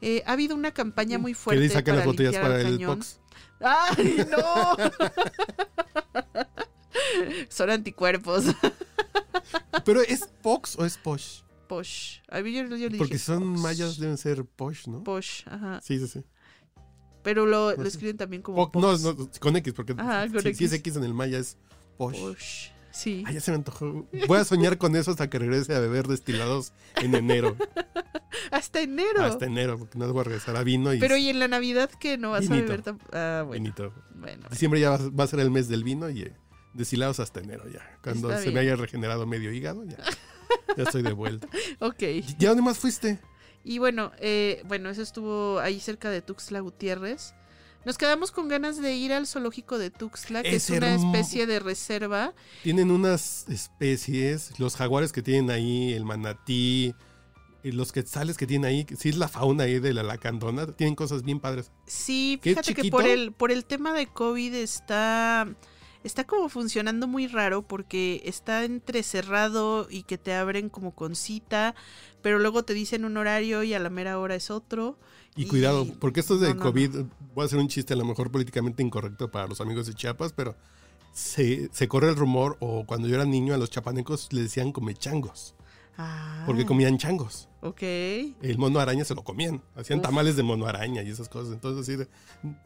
[0.00, 1.82] Eh, ha habido una campaña muy fuerte.
[1.82, 3.20] para las botellas para el, Pox?
[3.60, 4.76] ¡Ay, no!
[7.48, 8.44] Son anticuerpos.
[9.84, 11.42] ¿Pero es Pox o es Posh?
[11.68, 12.20] Posh.
[12.96, 15.04] Porque son mayas deben ser Posh, ¿no?
[15.04, 15.80] Posh, ajá.
[15.82, 16.24] Sí, sí, sí.
[17.22, 18.70] Pero lo, lo escriben también como.
[18.74, 19.94] no, no, con X, porque
[20.54, 21.58] si, es X en el maya es
[21.96, 22.18] Posh.
[22.18, 22.70] Posh.
[22.90, 23.22] Sí.
[23.26, 24.06] Ah, ya se me antojó.
[24.26, 27.56] Voy a soñar con eso hasta que regrese a beber destilados en enero.
[28.50, 29.22] hasta enero.
[29.22, 30.92] Hasta enero, porque no voy a regresar a vino.
[30.92, 32.82] Y Pero ¿y en la Navidad que no vas a beber?
[33.12, 33.62] Ah, bueno.
[33.62, 33.92] Vinito.
[34.14, 34.48] Bueno.
[34.50, 36.36] Diciembre ya va, a ser el mes del vino y eh,
[36.74, 37.98] destilados hasta enero ya.
[38.02, 39.96] Cuando se me haya regenerado medio hígado, ya.
[40.76, 41.48] ya estoy de vuelta.
[41.80, 42.02] ok.
[42.38, 43.18] ¿Ya dónde más fuiste?
[43.64, 47.34] Y bueno, eh, bueno, eso estuvo ahí cerca de Tuxtla Gutiérrez.
[47.88, 51.58] Nos quedamos con ganas de ir al zoológico de Tuxtla, que es, una especie de
[51.58, 52.34] reserva.
[52.62, 56.94] Tienen unas especies, los jaguares que tienen ahí, el manatí,
[57.62, 61.22] los quetzales que tiene ahí, sí es la fauna ahí de la lacandona, tienen cosas
[61.22, 61.72] bien padres.
[61.86, 65.48] Sí, ¿Qué fíjate que por el, por el tema de COVID está,
[66.04, 71.16] está como funcionando muy raro porque está entre cerrado y que te abren como con
[71.16, 71.74] cita,
[72.20, 74.98] pero luego te dicen un horario y a la mera hora es otro.
[75.36, 76.90] Y cuidado, porque esto de no, no, COVID,
[77.34, 80.32] voy a hacer un chiste a lo mejor políticamente incorrecto para los amigos de Chiapas,
[80.32, 80.56] pero
[81.12, 84.72] se, se corre el rumor, o cuando yo era niño a los chapanecos le decían
[84.72, 85.54] come changos,
[85.96, 87.47] Ah, porque comían changos.
[87.60, 87.82] Ok.
[87.82, 90.04] El mono araña se lo comían, hacían Uf.
[90.04, 91.52] tamales de mono araña y esas cosas.
[91.52, 92.08] Entonces, así de,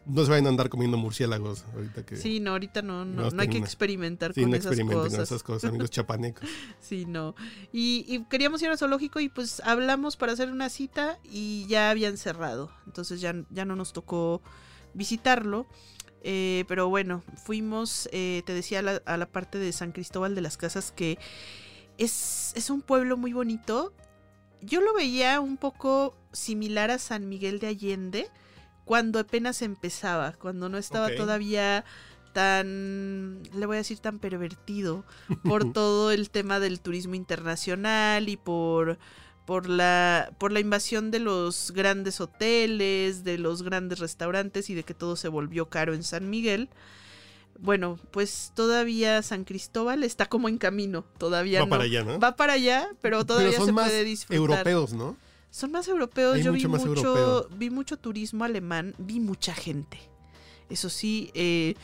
[0.07, 2.17] no se vayan a andar comiendo murciélagos ahorita que...
[2.17, 5.13] Sí, no, ahorita no, no, No, hay que experimentar Sí, con no esas cosas.
[5.13, 6.49] con esas cosas, amigos chapanecos.
[6.81, 7.35] Sí, no.
[7.73, 11.91] Y, y queríamos ir al zoológico y pues hablamos para hacer una cita y ya
[11.91, 12.71] habían cerrado.
[12.87, 14.43] Entonces ya, ya no nos tocó
[14.95, 15.67] visitarlo.
[16.25, 20.37] Eh, pero bueno, fuimos, eh, te decía, a la, a la parte de San Cristóbal
[20.37, 21.19] de las Casas que
[21.99, 23.93] es, es un pueblo muy bonito.
[24.63, 28.31] Yo lo veía un poco similar a San Miguel de Allende
[28.85, 31.85] cuando apenas empezaba, cuando no estaba todavía
[32.33, 35.05] tan, le voy a decir, tan pervertido
[35.45, 38.99] por todo el tema del turismo internacional y por,
[39.47, 44.85] por, la, por la invasión de los grandes hoteles, de los grandes restaurantes y de
[44.85, 46.71] que todo se volvió caro en San Miguel.
[47.59, 51.71] Bueno, pues todavía San Cristóbal está como en camino, todavía Va no.
[51.71, 52.19] para allá, ¿no?
[52.19, 54.37] Va para allá, pero todavía Pero son se más puede disfrutar.
[54.37, 55.17] europeos, ¿no?
[55.51, 56.37] Son más europeos.
[56.37, 57.57] Hay Yo vi mucho más mucho, europeo.
[57.59, 59.99] vi mucho turismo alemán, vi mucha gente.
[60.71, 61.75] Eso sí, eh,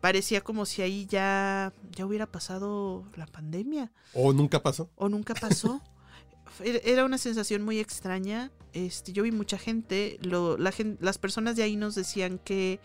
[0.00, 4.88] parecía como si ahí ya, ya hubiera pasado la pandemia O nunca pasó.
[4.94, 5.82] o nunca pasó.
[6.64, 8.50] Era- una sensación muy extraña.
[8.72, 10.18] Este, yo vi mucha gente.
[10.22, 12.78] Lo, la las personas de ahí nos decían que,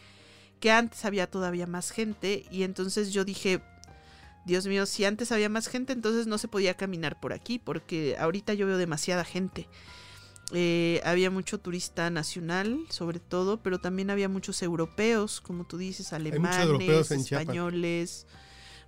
[0.60, 2.46] que antes había todavía más gente.
[2.52, 3.62] Y entonces yo dije,
[4.46, 7.60] Dios mío, si antes había más gente, entonces no se podía caminar por aquí.
[7.60, 9.68] Porque ahorita yo veo demasiada gente.
[10.52, 16.14] Eh, había mucho turista nacional, sobre todo, pero también había muchos europeos, como tú dices,
[16.14, 18.28] alemanes, españoles,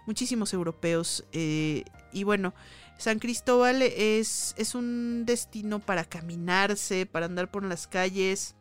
[0.05, 1.26] muchísimos europeos.
[1.32, 2.53] eh, y bueno,
[2.97, 8.55] San Cristóbal es, es un destino para caminarse, para andar por las calles.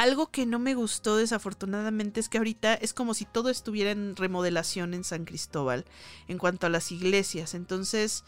[0.00, 4.16] Algo que no me gustó desafortunadamente es que ahorita es como si todo estuviera en
[4.16, 5.84] remodelación en San Cristóbal
[6.26, 7.52] en cuanto a las iglesias.
[7.52, 8.24] Entonces,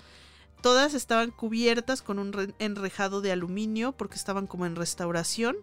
[0.61, 5.57] todas estaban cubiertas con un re- enrejado de aluminio porque estaban como en restauración.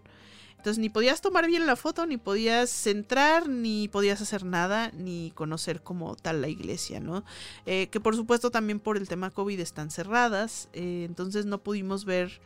[0.57, 5.31] Entonces ni podías tomar bien la foto, ni podías entrar, ni podías hacer nada, ni
[5.35, 7.23] conocer como tal la iglesia, ¿no?
[7.67, 12.03] Eh, que por supuesto también por el tema COVID están cerradas, eh, entonces no pudimos
[12.03, 12.41] ver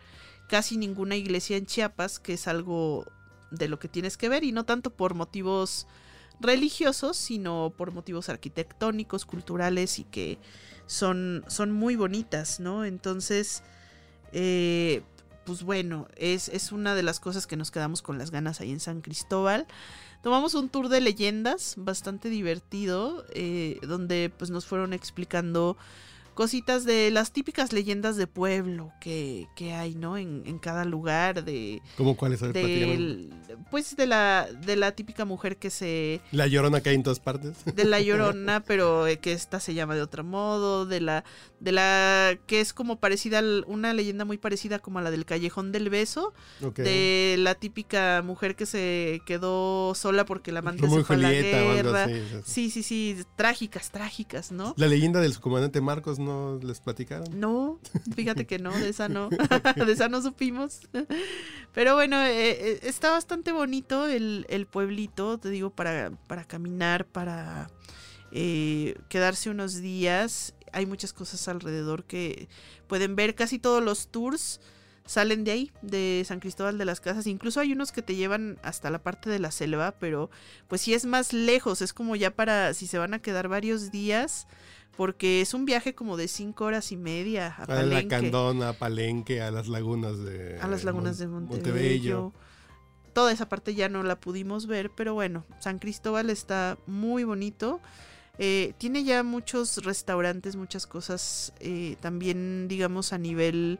[0.50, 3.06] casi ninguna iglesia en Chiapas, que es algo
[3.54, 5.88] de lo que tienes que ver, y no tanto por motivos
[6.40, 10.40] religiosos, sino por motivos arquitectónicos, culturales y que
[10.86, 12.86] son, son muy bonitas, ¿no?
[12.86, 13.64] Entonces,
[14.32, 15.04] eh,
[15.46, 18.72] pues bueno, es, es una de las cosas que nos quedamos con las ganas ahí
[18.72, 19.68] en San Cristóbal.
[20.22, 25.78] Tomamos un tour de leyendas bastante divertido, eh, donde pues nos fueron explicando
[26.34, 30.18] cositas de las típicas leyendas de pueblo que, que hay, ¿no?
[30.18, 32.42] En, en cada lugar, de, ¿Cómo cuál es?
[32.44, 32.90] A ver, platícanos.
[32.90, 33.34] del,
[33.70, 37.20] pues de la, de la típica mujer que se La llorona que hay en todas
[37.20, 37.58] partes.
[37.66, 41.24] de la llorona, pero eh, que esta se llama de otro modo, de la,
[41.60, 45.72] de la que es como parecida, una leyenda muy parecida como a la del callejón
[45.72, 46.34] del beso,
[46.76, 51.32] de la típica mujer que se quedó sola porque la amante se fue a la
[51.32, 52.04] guerra.
[52.06, 52.70] así.
[52.70, 52.94] sí, sí.
[52.94, 54.76] Sí, trágicas, trágicas, ¿no?
[54.78, 57.40] La leyenda del subcomandante Marcos no les platicaron.
[57.40, 57.80] No,
[58.16, 59.30] fíjate que no, de esa no,
[59.76, 60.82] de esa no supimos.
[61.74, 67.06] Pero bueno, eh, eh, está bastante bonito el, el pueblito, te digo, para, para caminar,
[67.06, 67.70] para
[68.32, 70.56] eh, quedarse unos días.
[70.72, 72.48] Hay muchas cosas alrededor que
[72.88, 74.60] pueden ver, casi todos los tours
[75.06, 77.28] salen de ahí, de San Cristóbal de las Casas.
[77.28, 80.30] Incluso hay unos que te llevan hasta la parte de la selva, pero
[80.68, 83.92] pues sí es más lejos, es como ya para si se van a quedar varios
[83.92, 84.48] días,
[84.96, 88.70] porque es un viaje como de cinco horas y media a A la Palenque, Candona,
[88.70, 92.32] a Palenque, a las lagunas de a las lagunas de Mon- Montebello.
[93.14, 97.80] Toda esa parte ya no la pudimos ver, pero bueno, San Cristóbal está muy bonito.
[98.40, 103.78] Eh, tiene ya muchos restaurantes, muchas cosas eh, también, digamos, a nivel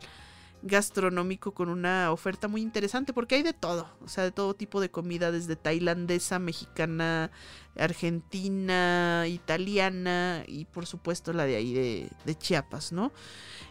[0.64, 4.80] gastronómico con una oferta muy interesante porque hay de todo, o sea, de todo tipo
[4.82, 7.32] de comida, desde tailandesa, mexicana,
[7.78, 13.12] argentina, italiana y por supuesto la de ahí de, Chiapas, ¿no?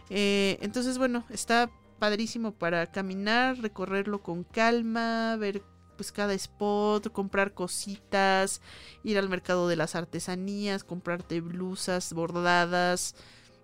[0.09, 1.69] Eh, entonces, bueno, está
[1.99, 5.63] padrísimo para caminar, recorrerlo con calma, ver
[5.95, 8.61] pues cada spot, comprar cositas,
[9.03, 13.15] ir al mercado de las artesanías, comprarte blusas bordadas,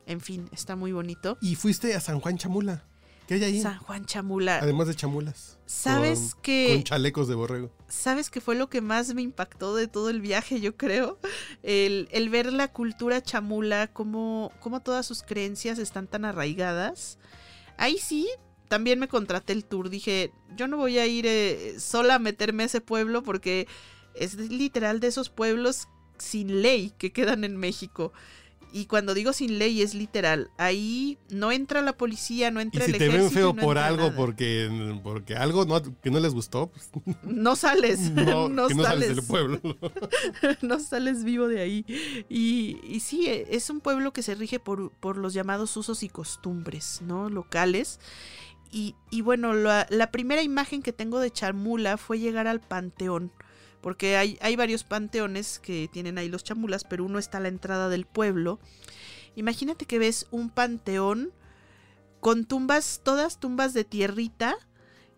[0.05, 1.37] en fin, está muy bonito.
[1.41, 2.88] Y fuiste a San Juan Chamula.
[3.29, 3.61] ¿Qué hay ahí?
[3.61, 4.57] San Juan Chamula.
[4.57, 5.59] Además de chamulas.
[5.67, 7.71] ¿Sabes con, que Con chalecos de borrego.
[7.87, 11.19] ¿Sabes qué fue lo que más me impactó de todo el viaje, yo creo?
[11.61, 17.19] El, el ver la cultura chamula, cómo, cómo todas sus creencias están tan arraigadas.
[17.77, 18.27] Ahí sí,
[18.67, 19.91] también me contraté el tour.
[19.91, 23.67] Dije, yo no voy a ir eh, sola a meterme a ese pueblo porque
[24.15, 28.11] es literal de esos pueblos sin ley que quedan en México.
[28.71, 30.51] Y cuando digo sin ley es literal.
[30.57, 33.23] Ahí no entra la policía, no Y entra si el te ejército.
[33.25, 34.15] ven feo y no por algo, nada.
[34.15, 36.89] porque, porque algo no, que no les gustó, pues
[37.23, 37.99] No sales.
[38.11, 39.07] no, No, que no sales.
[39.07, 39.59] sales del pueblo.
[40.61, 41.85] no sales vivo de ahí.
[42.29, 46.03] Y, y sí, e- es un pueblo que se rige por, por los llamados usos
[46.03, 47.29] y costumbres, ¿no?
[47.29, 47.99] Locales.
[48.71, 53.31] Y, y bueno, la, la primera imagen que tengo de Chamula fue llegar al panteón.
[53.81, 57.47] Porque hay, hay varios panteones que tienen ahí los chamulas, pero uno está a la
[57.47, 58.59] entrada del pueblo.
[59.35, 61.31] Imagínate que ves un panteón
[62.19, 64.57] con tumbas, todas tumbas de tierrita,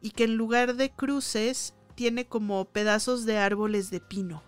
[0.01, 4.43] y que en lugar de cruces tiene como pedazos de árboles de pino.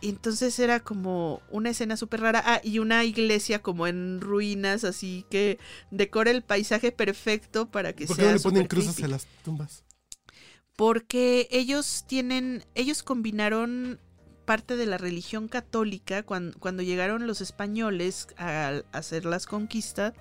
[0.00, 2.42] Y entonces era como una escena súper rara.
[2.44, 5.58] Ah, y una iglesia como en ruinas, así que
[5.90, 8.32] decora el paisaje perfecto para que ¿Por qué sea.
[8.32, 9.84] no le ponen cruces a las tumbas?
[10.76, 13.98] Porque ellos tienen, ellos combinaron
[14.44, 20.14] parte de la religión católica cuan- cuando, llegaron los españoles a hacer las conquistas.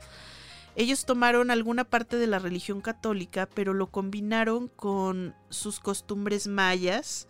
[0.75, 7.27] Ellos tomaron alguna parte de la religión católica, pero lo combinaron con sus costumbres mayas.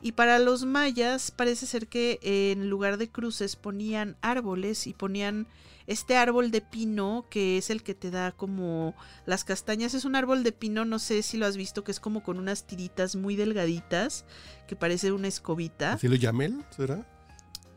[0.00, 5.46] Y para los mayas parece ser que en lugar de cruces ponían árboles y ponían
[5.86, 9.94] este árbol de pino que es el que te da como las castañas.
[9.94, 12.38] Es un árbol de pino, no sé si lo has visto, que es como con
[12.38, 14.24] unas tiritas muy delgaditas,
[14.66, 15.94] que parece una escobita.
[15.94, 16.64] ¿Así lo llamel?
[16.70, 17.06] ¿Será?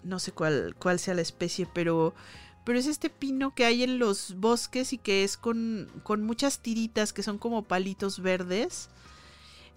[0.03, 2.15] No sé cuál, cuál sea la especie, pero,
[2.63, 6.59] pero es este pino que hay en los bosques y que es con, con muchas
[6.59, 8.89] tiritas que son como palitos verdes.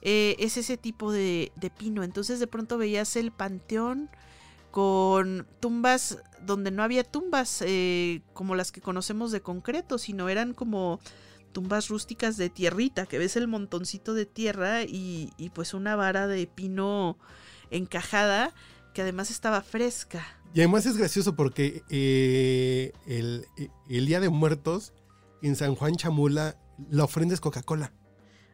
[0.01, 2.03] Eh, es ese tipo de, de pino.
[2.03, 4.11] Entonces de pronto veías el panteón
[4.73, 10.55] con tumbas donde no había tumbas eh, como las que conocemos de concreto, sino eran
[10.55, 10.99] como
[11.53, 16.27] tumbas rústicas de tierrita, que ves el montoncito de tierra y, y pues una vara
[16.27, 17.19] de pino
[17.71, 18.53] encajada
[18.95, 20.27] que además estaba fresca.
[20.55, 23.47] Y además es gracioso porque eh, el,
[23.89, 24.93] el Día de Muertos
[25.43, 26.57] en San Juan Chamula
[26.91, 27.93] la ofrenda es Coca-Cola.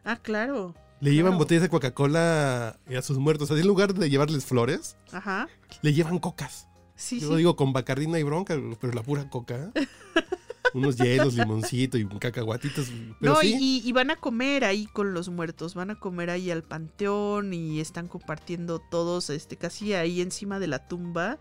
[0.03, 0.75] Ah, claro.
[1.01, 1.39] Le llevan Claro.
[1.39, 3.49] botellas de Coca-Cola a sus muertos.
[3.51, 5.47] Así en lugar de llevarles flores, Ajá.
[5.81, 6.67] le llevan cocas.
[6.95, 7.35] Sí, Yo sí.
[7.37, 9.71] digo con bacardina y bronca, pero la pura coca.
[10.73, 12.89] Unos hielos, limoncito y cacahuatitos.
[13.19, 16.29] Pero no, sí, y, y van a comer ahí con los muertos, van a comer
[16.29, 21.39] ahí al panteón y están compartiendo todos, este, casi ahí encima de la tumba.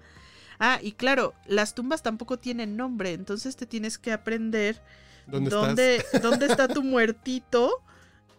[0.60, 4.82] Ah, y claro, las tumbas tampoco tienen nombre, entonces te tienes que aprender
[5.26, 6.22] ¿dónde, dónde, estás?
[6.22, 7.82] dónde está tu muertito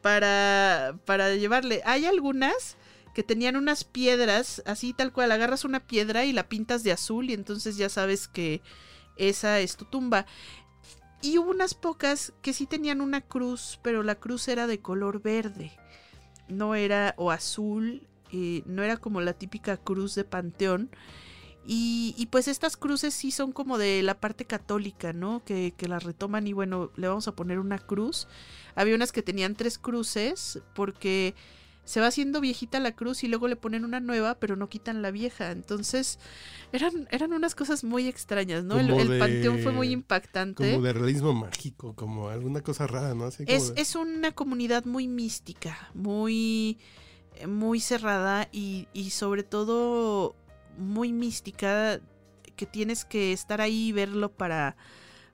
[0.01, 1.81] para, para llevarle.
[1.85, 2.77] Hay algunas
[3.13, 7.29] que tenían unas piedras, así tal cual, agarras una piedra y la pintas de azul
[7.29, 8.61] y entonces ya sabes que
[9.17, 10.25] esa es tu tumba.
[11.21, 15.21] Y hubo unas pocas que sí tenían una cruz, pero la cruz era de color
[15.21, 15.71] verde,
[16.47, 20.89] no era o azul, eh, no era como la típica cruz de panteón.
[21.65, 25.43] Y, y pues estas cruces sí son como de la parte católica, ¿no?
[25.43, 28.27] Que, que las retoman y bueno, le vamos a poner una cruz.
[28.79, 31.35] Había unas que tenían tres cruces porque
[31.83, 35.01] se va haciendo viejita la cruz y luego le ponen una nueva, pero no quitan
[35.01, 35.51] la vieja.
[35.51, 36.17] Entonces,
[36.71, 38.79] eran, eran unas cosas muy extrañas, ¿no?
[38.79, 40.71] El, de- panteón fue muy impactante.
[40.71, 43.25] Como de realismo mágico, como alguna cosa rara, ¿no?
[43.25, 46.77] Así Es, de- es una comunidad muy mística, muy,
[47.35, 50.35] eh, muy cerrada y, y sobre todo
[50.77, 51.99] muy mística
[52.55, 54.77] que tienes que estar ahí y verlo para,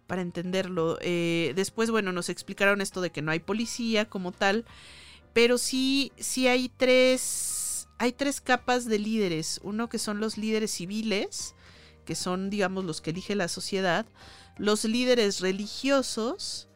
[0.07, 0.97] para entenderlo.
[1.01, 4.65] Eh, después, bueno, nos explicaron esto de que no hay policía como tal,
[5.33, 9.59] pero sí, sí hay tres, hay tres capas de líderes.
[9.63, 11.55] Uno que son los líderes civiles,
[12.05, 14.05] que son, digamos, los que elige la sociedad,
[14.57, 16.69] los líderes religiosos,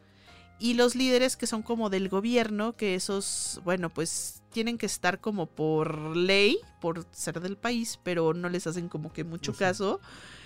[0.60, 5.20] y los líderes que son como del gobierno, que esos, bueno, pues tienen que estar
[5.22, 9.58] como por ley, por ser del país, pero no les hacen como que mucho No
[9.58, 9.64] sé.
[9.64, 10.00] caso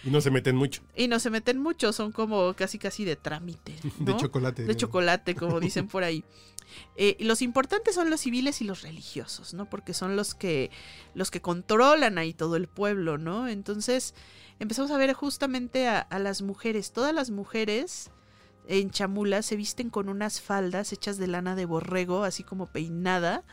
[0.03, 0.81] Y no se meten mucho.
[0.95, 4.63] y no se meten mucho, son como casi casi de trámite, De chocolate.
[4.65, 6.23] De chocolate, como dicen por ahí.
[6.95, 9.69] Eh, los importantes son los civiles y los religiosos, ¿no?
[9.69, 10.71] Porque son los que
[11.13, 13.47] los que controlan ahí todo el pueblo, ¿no?
[13.47, 14.15] Entonces
[14.59, 16.91] empezamos a ver justamente a, a las mujeres.
[16.91, 18.09] Todas las mujeres
[18.67, 23.43] en Chamula se visten con unas faldas hechas de lana de borrego, así como peinada.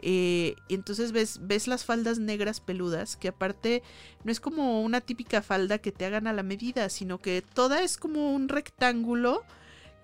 [0.00, 3.82] Eh, y entonces ves, ves las faldas negras peludas, que aparte
[4.22, 7.82] no es como una típica falda que te hagan a la medida, sino que toda
[7.82, 9.42] es como un rectángulo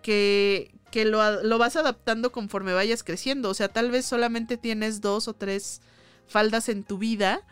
[0.03, 3.51] que, que lo, lo vas adaptando conforme vayas creciendo.
[3.51, 5.82] O sea, tal vez solamente tienes dos o tres
[6.26, 7.43] faldas en tu vida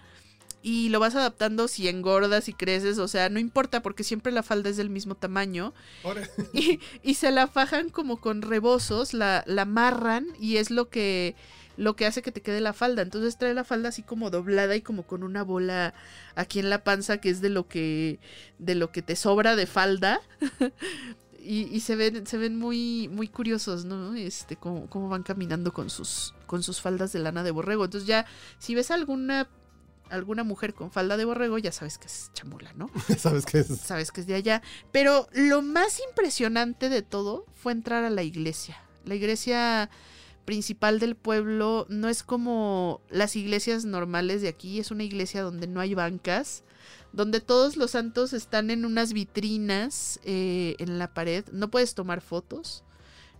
[0.62, 4.42] y lo vas adaptando si engordas y creces, o sea, no importa porque siempre la
[4.42, 5.72] falda es del mismo tamaño.
[6.52, 11.36] Y, y, se la fajan como con rebozos, la, la amarran y es lo que
[11.78, 13.02] lo que hace que te quede la falda.
[13.02, 15.94] Entonces trae la falda así como doblada y como con una bola
[16.34, 18.18] aquí en la panza que es de lo que
[18.58, 20.20] de lo que te sobra de falda.
[21.40, 24.14] y, se ven se ven muy muy curiosos, ¿no?
[24.16, 27.84] Este cómo, cómo van caminando con sus con sus faldas de lana de borrego.
[27.84, 28.26] Entonces ya
[28.58, 29.48] si ves alguna
[30.10, 32.90] alguna mujer con falda de borrego, ya sabes que es chamula, ¿no?
[33.18, 33.68] sabes que es.
[33.68, 34.62] Sabes que es de allá.
[34.90, 38.82] Pero lo más impresionante de todo fue entrar a la iglesia.
[39.04, 39.90] La iglesia
[40.48, 45.66] principal del pueblo no es como las iglesias normales de aquí, es una iglesia donde
[45.66, 46.64] no hay bancas,
[47.12, 52.22] donde todos los santos están en unas vitrinas eh, en la pared, no puedes tomar
[52.22, 52.82] fotos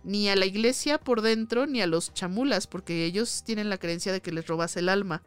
[0.03, 4.13] ni a la iglesia por dentro ni a los chamulas porque ellos tienen la creencia
[4.13, 5.23] de que les robas el alma.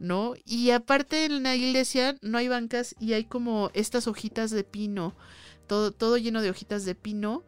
[0.00, 0.34] ¿no?
[0.44, 5.14] Y aparte en la iglesia no hay bancas y hay como estas hojitas de pino,
[5.68, 7.44] todo, todo lleno de hojitas de pino.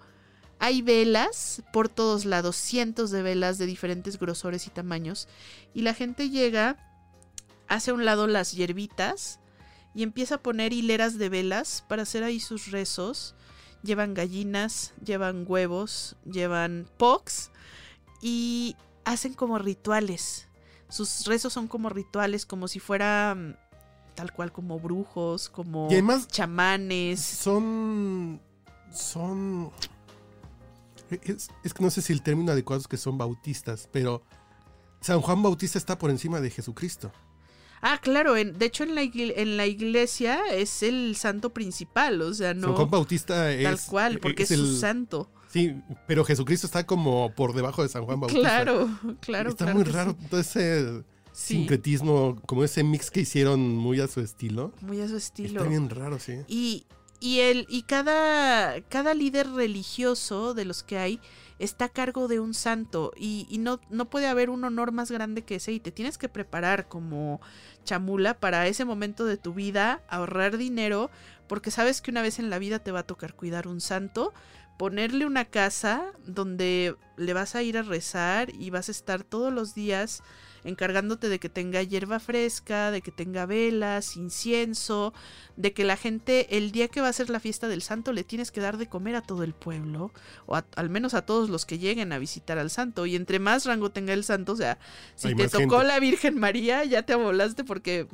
[0.59, 5.29] Hay velas por todos lados, cientos de velas de diferentes grosores y tamaños.
[5.75, 6.77] Y la gente llega,
[7.69, 9.41] hace a un lado las hierbitas
[9.95, 13.35] y empieza a poner hileras de velas para hacer ahí sus rezos.
[13.83, 17.51] Llevan gallinas, llevan huevos, llevan pox
[18.23, 20.47] y hacen como rituales
[20.89, 23.55] sus rezos son como rituales, como si fuera mm,
[24.15, 25.89] tal cual como brujos, como
[26.29, 27.21] chamanes.
[27.21, 28.41] Son.
[28.93, 29.71] Son.
[31.11, 34.23] Es, que no sé si el término adecuado es que son bautistas, pero
[35.01, 37.13] San Juan Bautista está por encima de Jesucristo.
[37.83, 42.55] Ah, claro, de hecho en la, en la iglesia es el santo principal, o sea,
[42.55, 42.69] no...
[42.69, 43.63] San Juan Bautista es...
[43.63, 45.31] Tal cual, porque es, su santo.
[45.49, 45.75] Sí,
[46.07, 48.49] pero Jesucristo está como por debajo de San Juan Bautista.
[48.49, 48.89] Claro,
[49.21, 49.51] claro.
[49.51, 54.73] Está muy raro todo ese sincretismo, como ese mix que hicieron muy a su estilo.
[54.81, 55.61] Muy a su estilo.
[55.61, 56.41] Está bien raro, sí.
[56.49, 56.87] Y,
[57.21, 61.21] y, el, y cada, cada líder religioso de los que hay
[61.59, 65.11] está a cargo de un santo y, y, no, no puede haber un honor más
[65.11, 67.41] grande que ese y te tienes que preparar como
[67.85, 71.11] chamula para ese momento de tu vida, ahorrar dinero,
[71.49, 74.35] porque sabes que una vez en la vida te va a tocar cuidar un santo,
[74.77, 79.53] ponerle una casa donde le vas a ir a rezar y vas a estar todos
[79.53, 80.23] los días
[80.67, 85.15] encargándote de que tenga hierba fresca, de que tenga velas, incienso,
[85.57, 88.25] de que la gente el día que va a ser la fiesta del santo le
[88.25, 90.13] tienes que dar de comer a todo el pueblo,
[90.47, 93.07] o al menos a todos los que lleguen a visitar al santo.
[93.07, 94.79] Y entre más rango tenga el santo, o sea,
[95.15, 98.09] si te tocó la Virgen María, ya te abolaste porque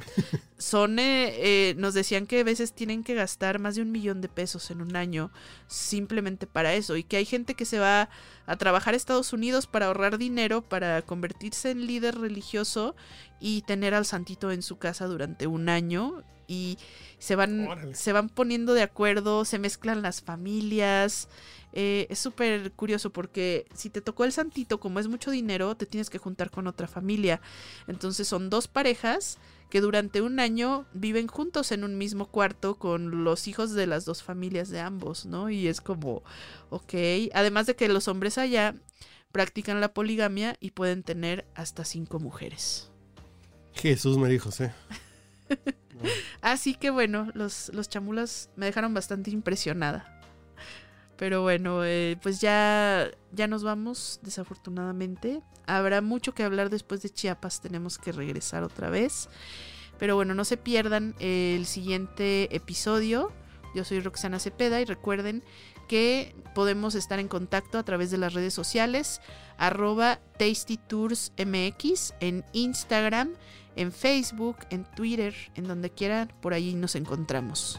[0.62, 1.34] son, eh,
[1.70, 4.70] eh, nos decían que a veces tienen que gastar más de un millón de pesos
[4.70, 5.32] en un año
[5.66, 8.08] simplemente para eso y que hay gente que se va
[8.46, 12.94] a trabajar a Estados Unidos para ahorrar dinero, para convertirse en líder religioso
[13.40, 16.78] y tener al santito en su casa durante un año y
[17.18, 21.28] se van, se van poniendo de acuerdo, se mezclan las familias.
[21.72, 25.86] Eh, es súper curioso porque si te tocó el santito, como es mucho dinero, te
[25.86, 27.40] tienes que juntar con otra familia.
[27.88, 29.38] Entonces son dos parejas
[29.72, 34.04] que durante un año viven juntos en un mismo cuarto con los hijos de las
[34.04, 35.48] dos familias de ambos, ¿no?
[35.48, 36.22] Y es como,
[36.68, 36.92] ok,
[37.32, 38.74] además de que los hombres allá
[39.32, 42.90] practican la poligamia y pueden tener hasta cinco mujeres.
[43.72, 44.66] Jesús me dijo, sí.
[46.42, 50.11] Así que bueno, los, los chamulas me dejaron bastante impresionada.
[51.16, 55.42] Pero bueno, eh, pues ya, ya nos vamos, desafortunadamente.
[55.66, 59.28] Habrá mucho que hablar después de Chiapas, tenemos que regresar otra vez.
[59.98, 63.30] Pero bueno, no se pierdan el siguiente episodio.
[63.74, 65.44] Yo soy Roxana Cepeda y recuerden
[65.88, 69.20] que podemos estar en contacto a través de las redes sociales,
[69.58, 73.34] arroba tastytoursmx en Instagram,
[73.76, 77.78] en Facebook, en Twitter, en donde quieran, por allí nos encontramos.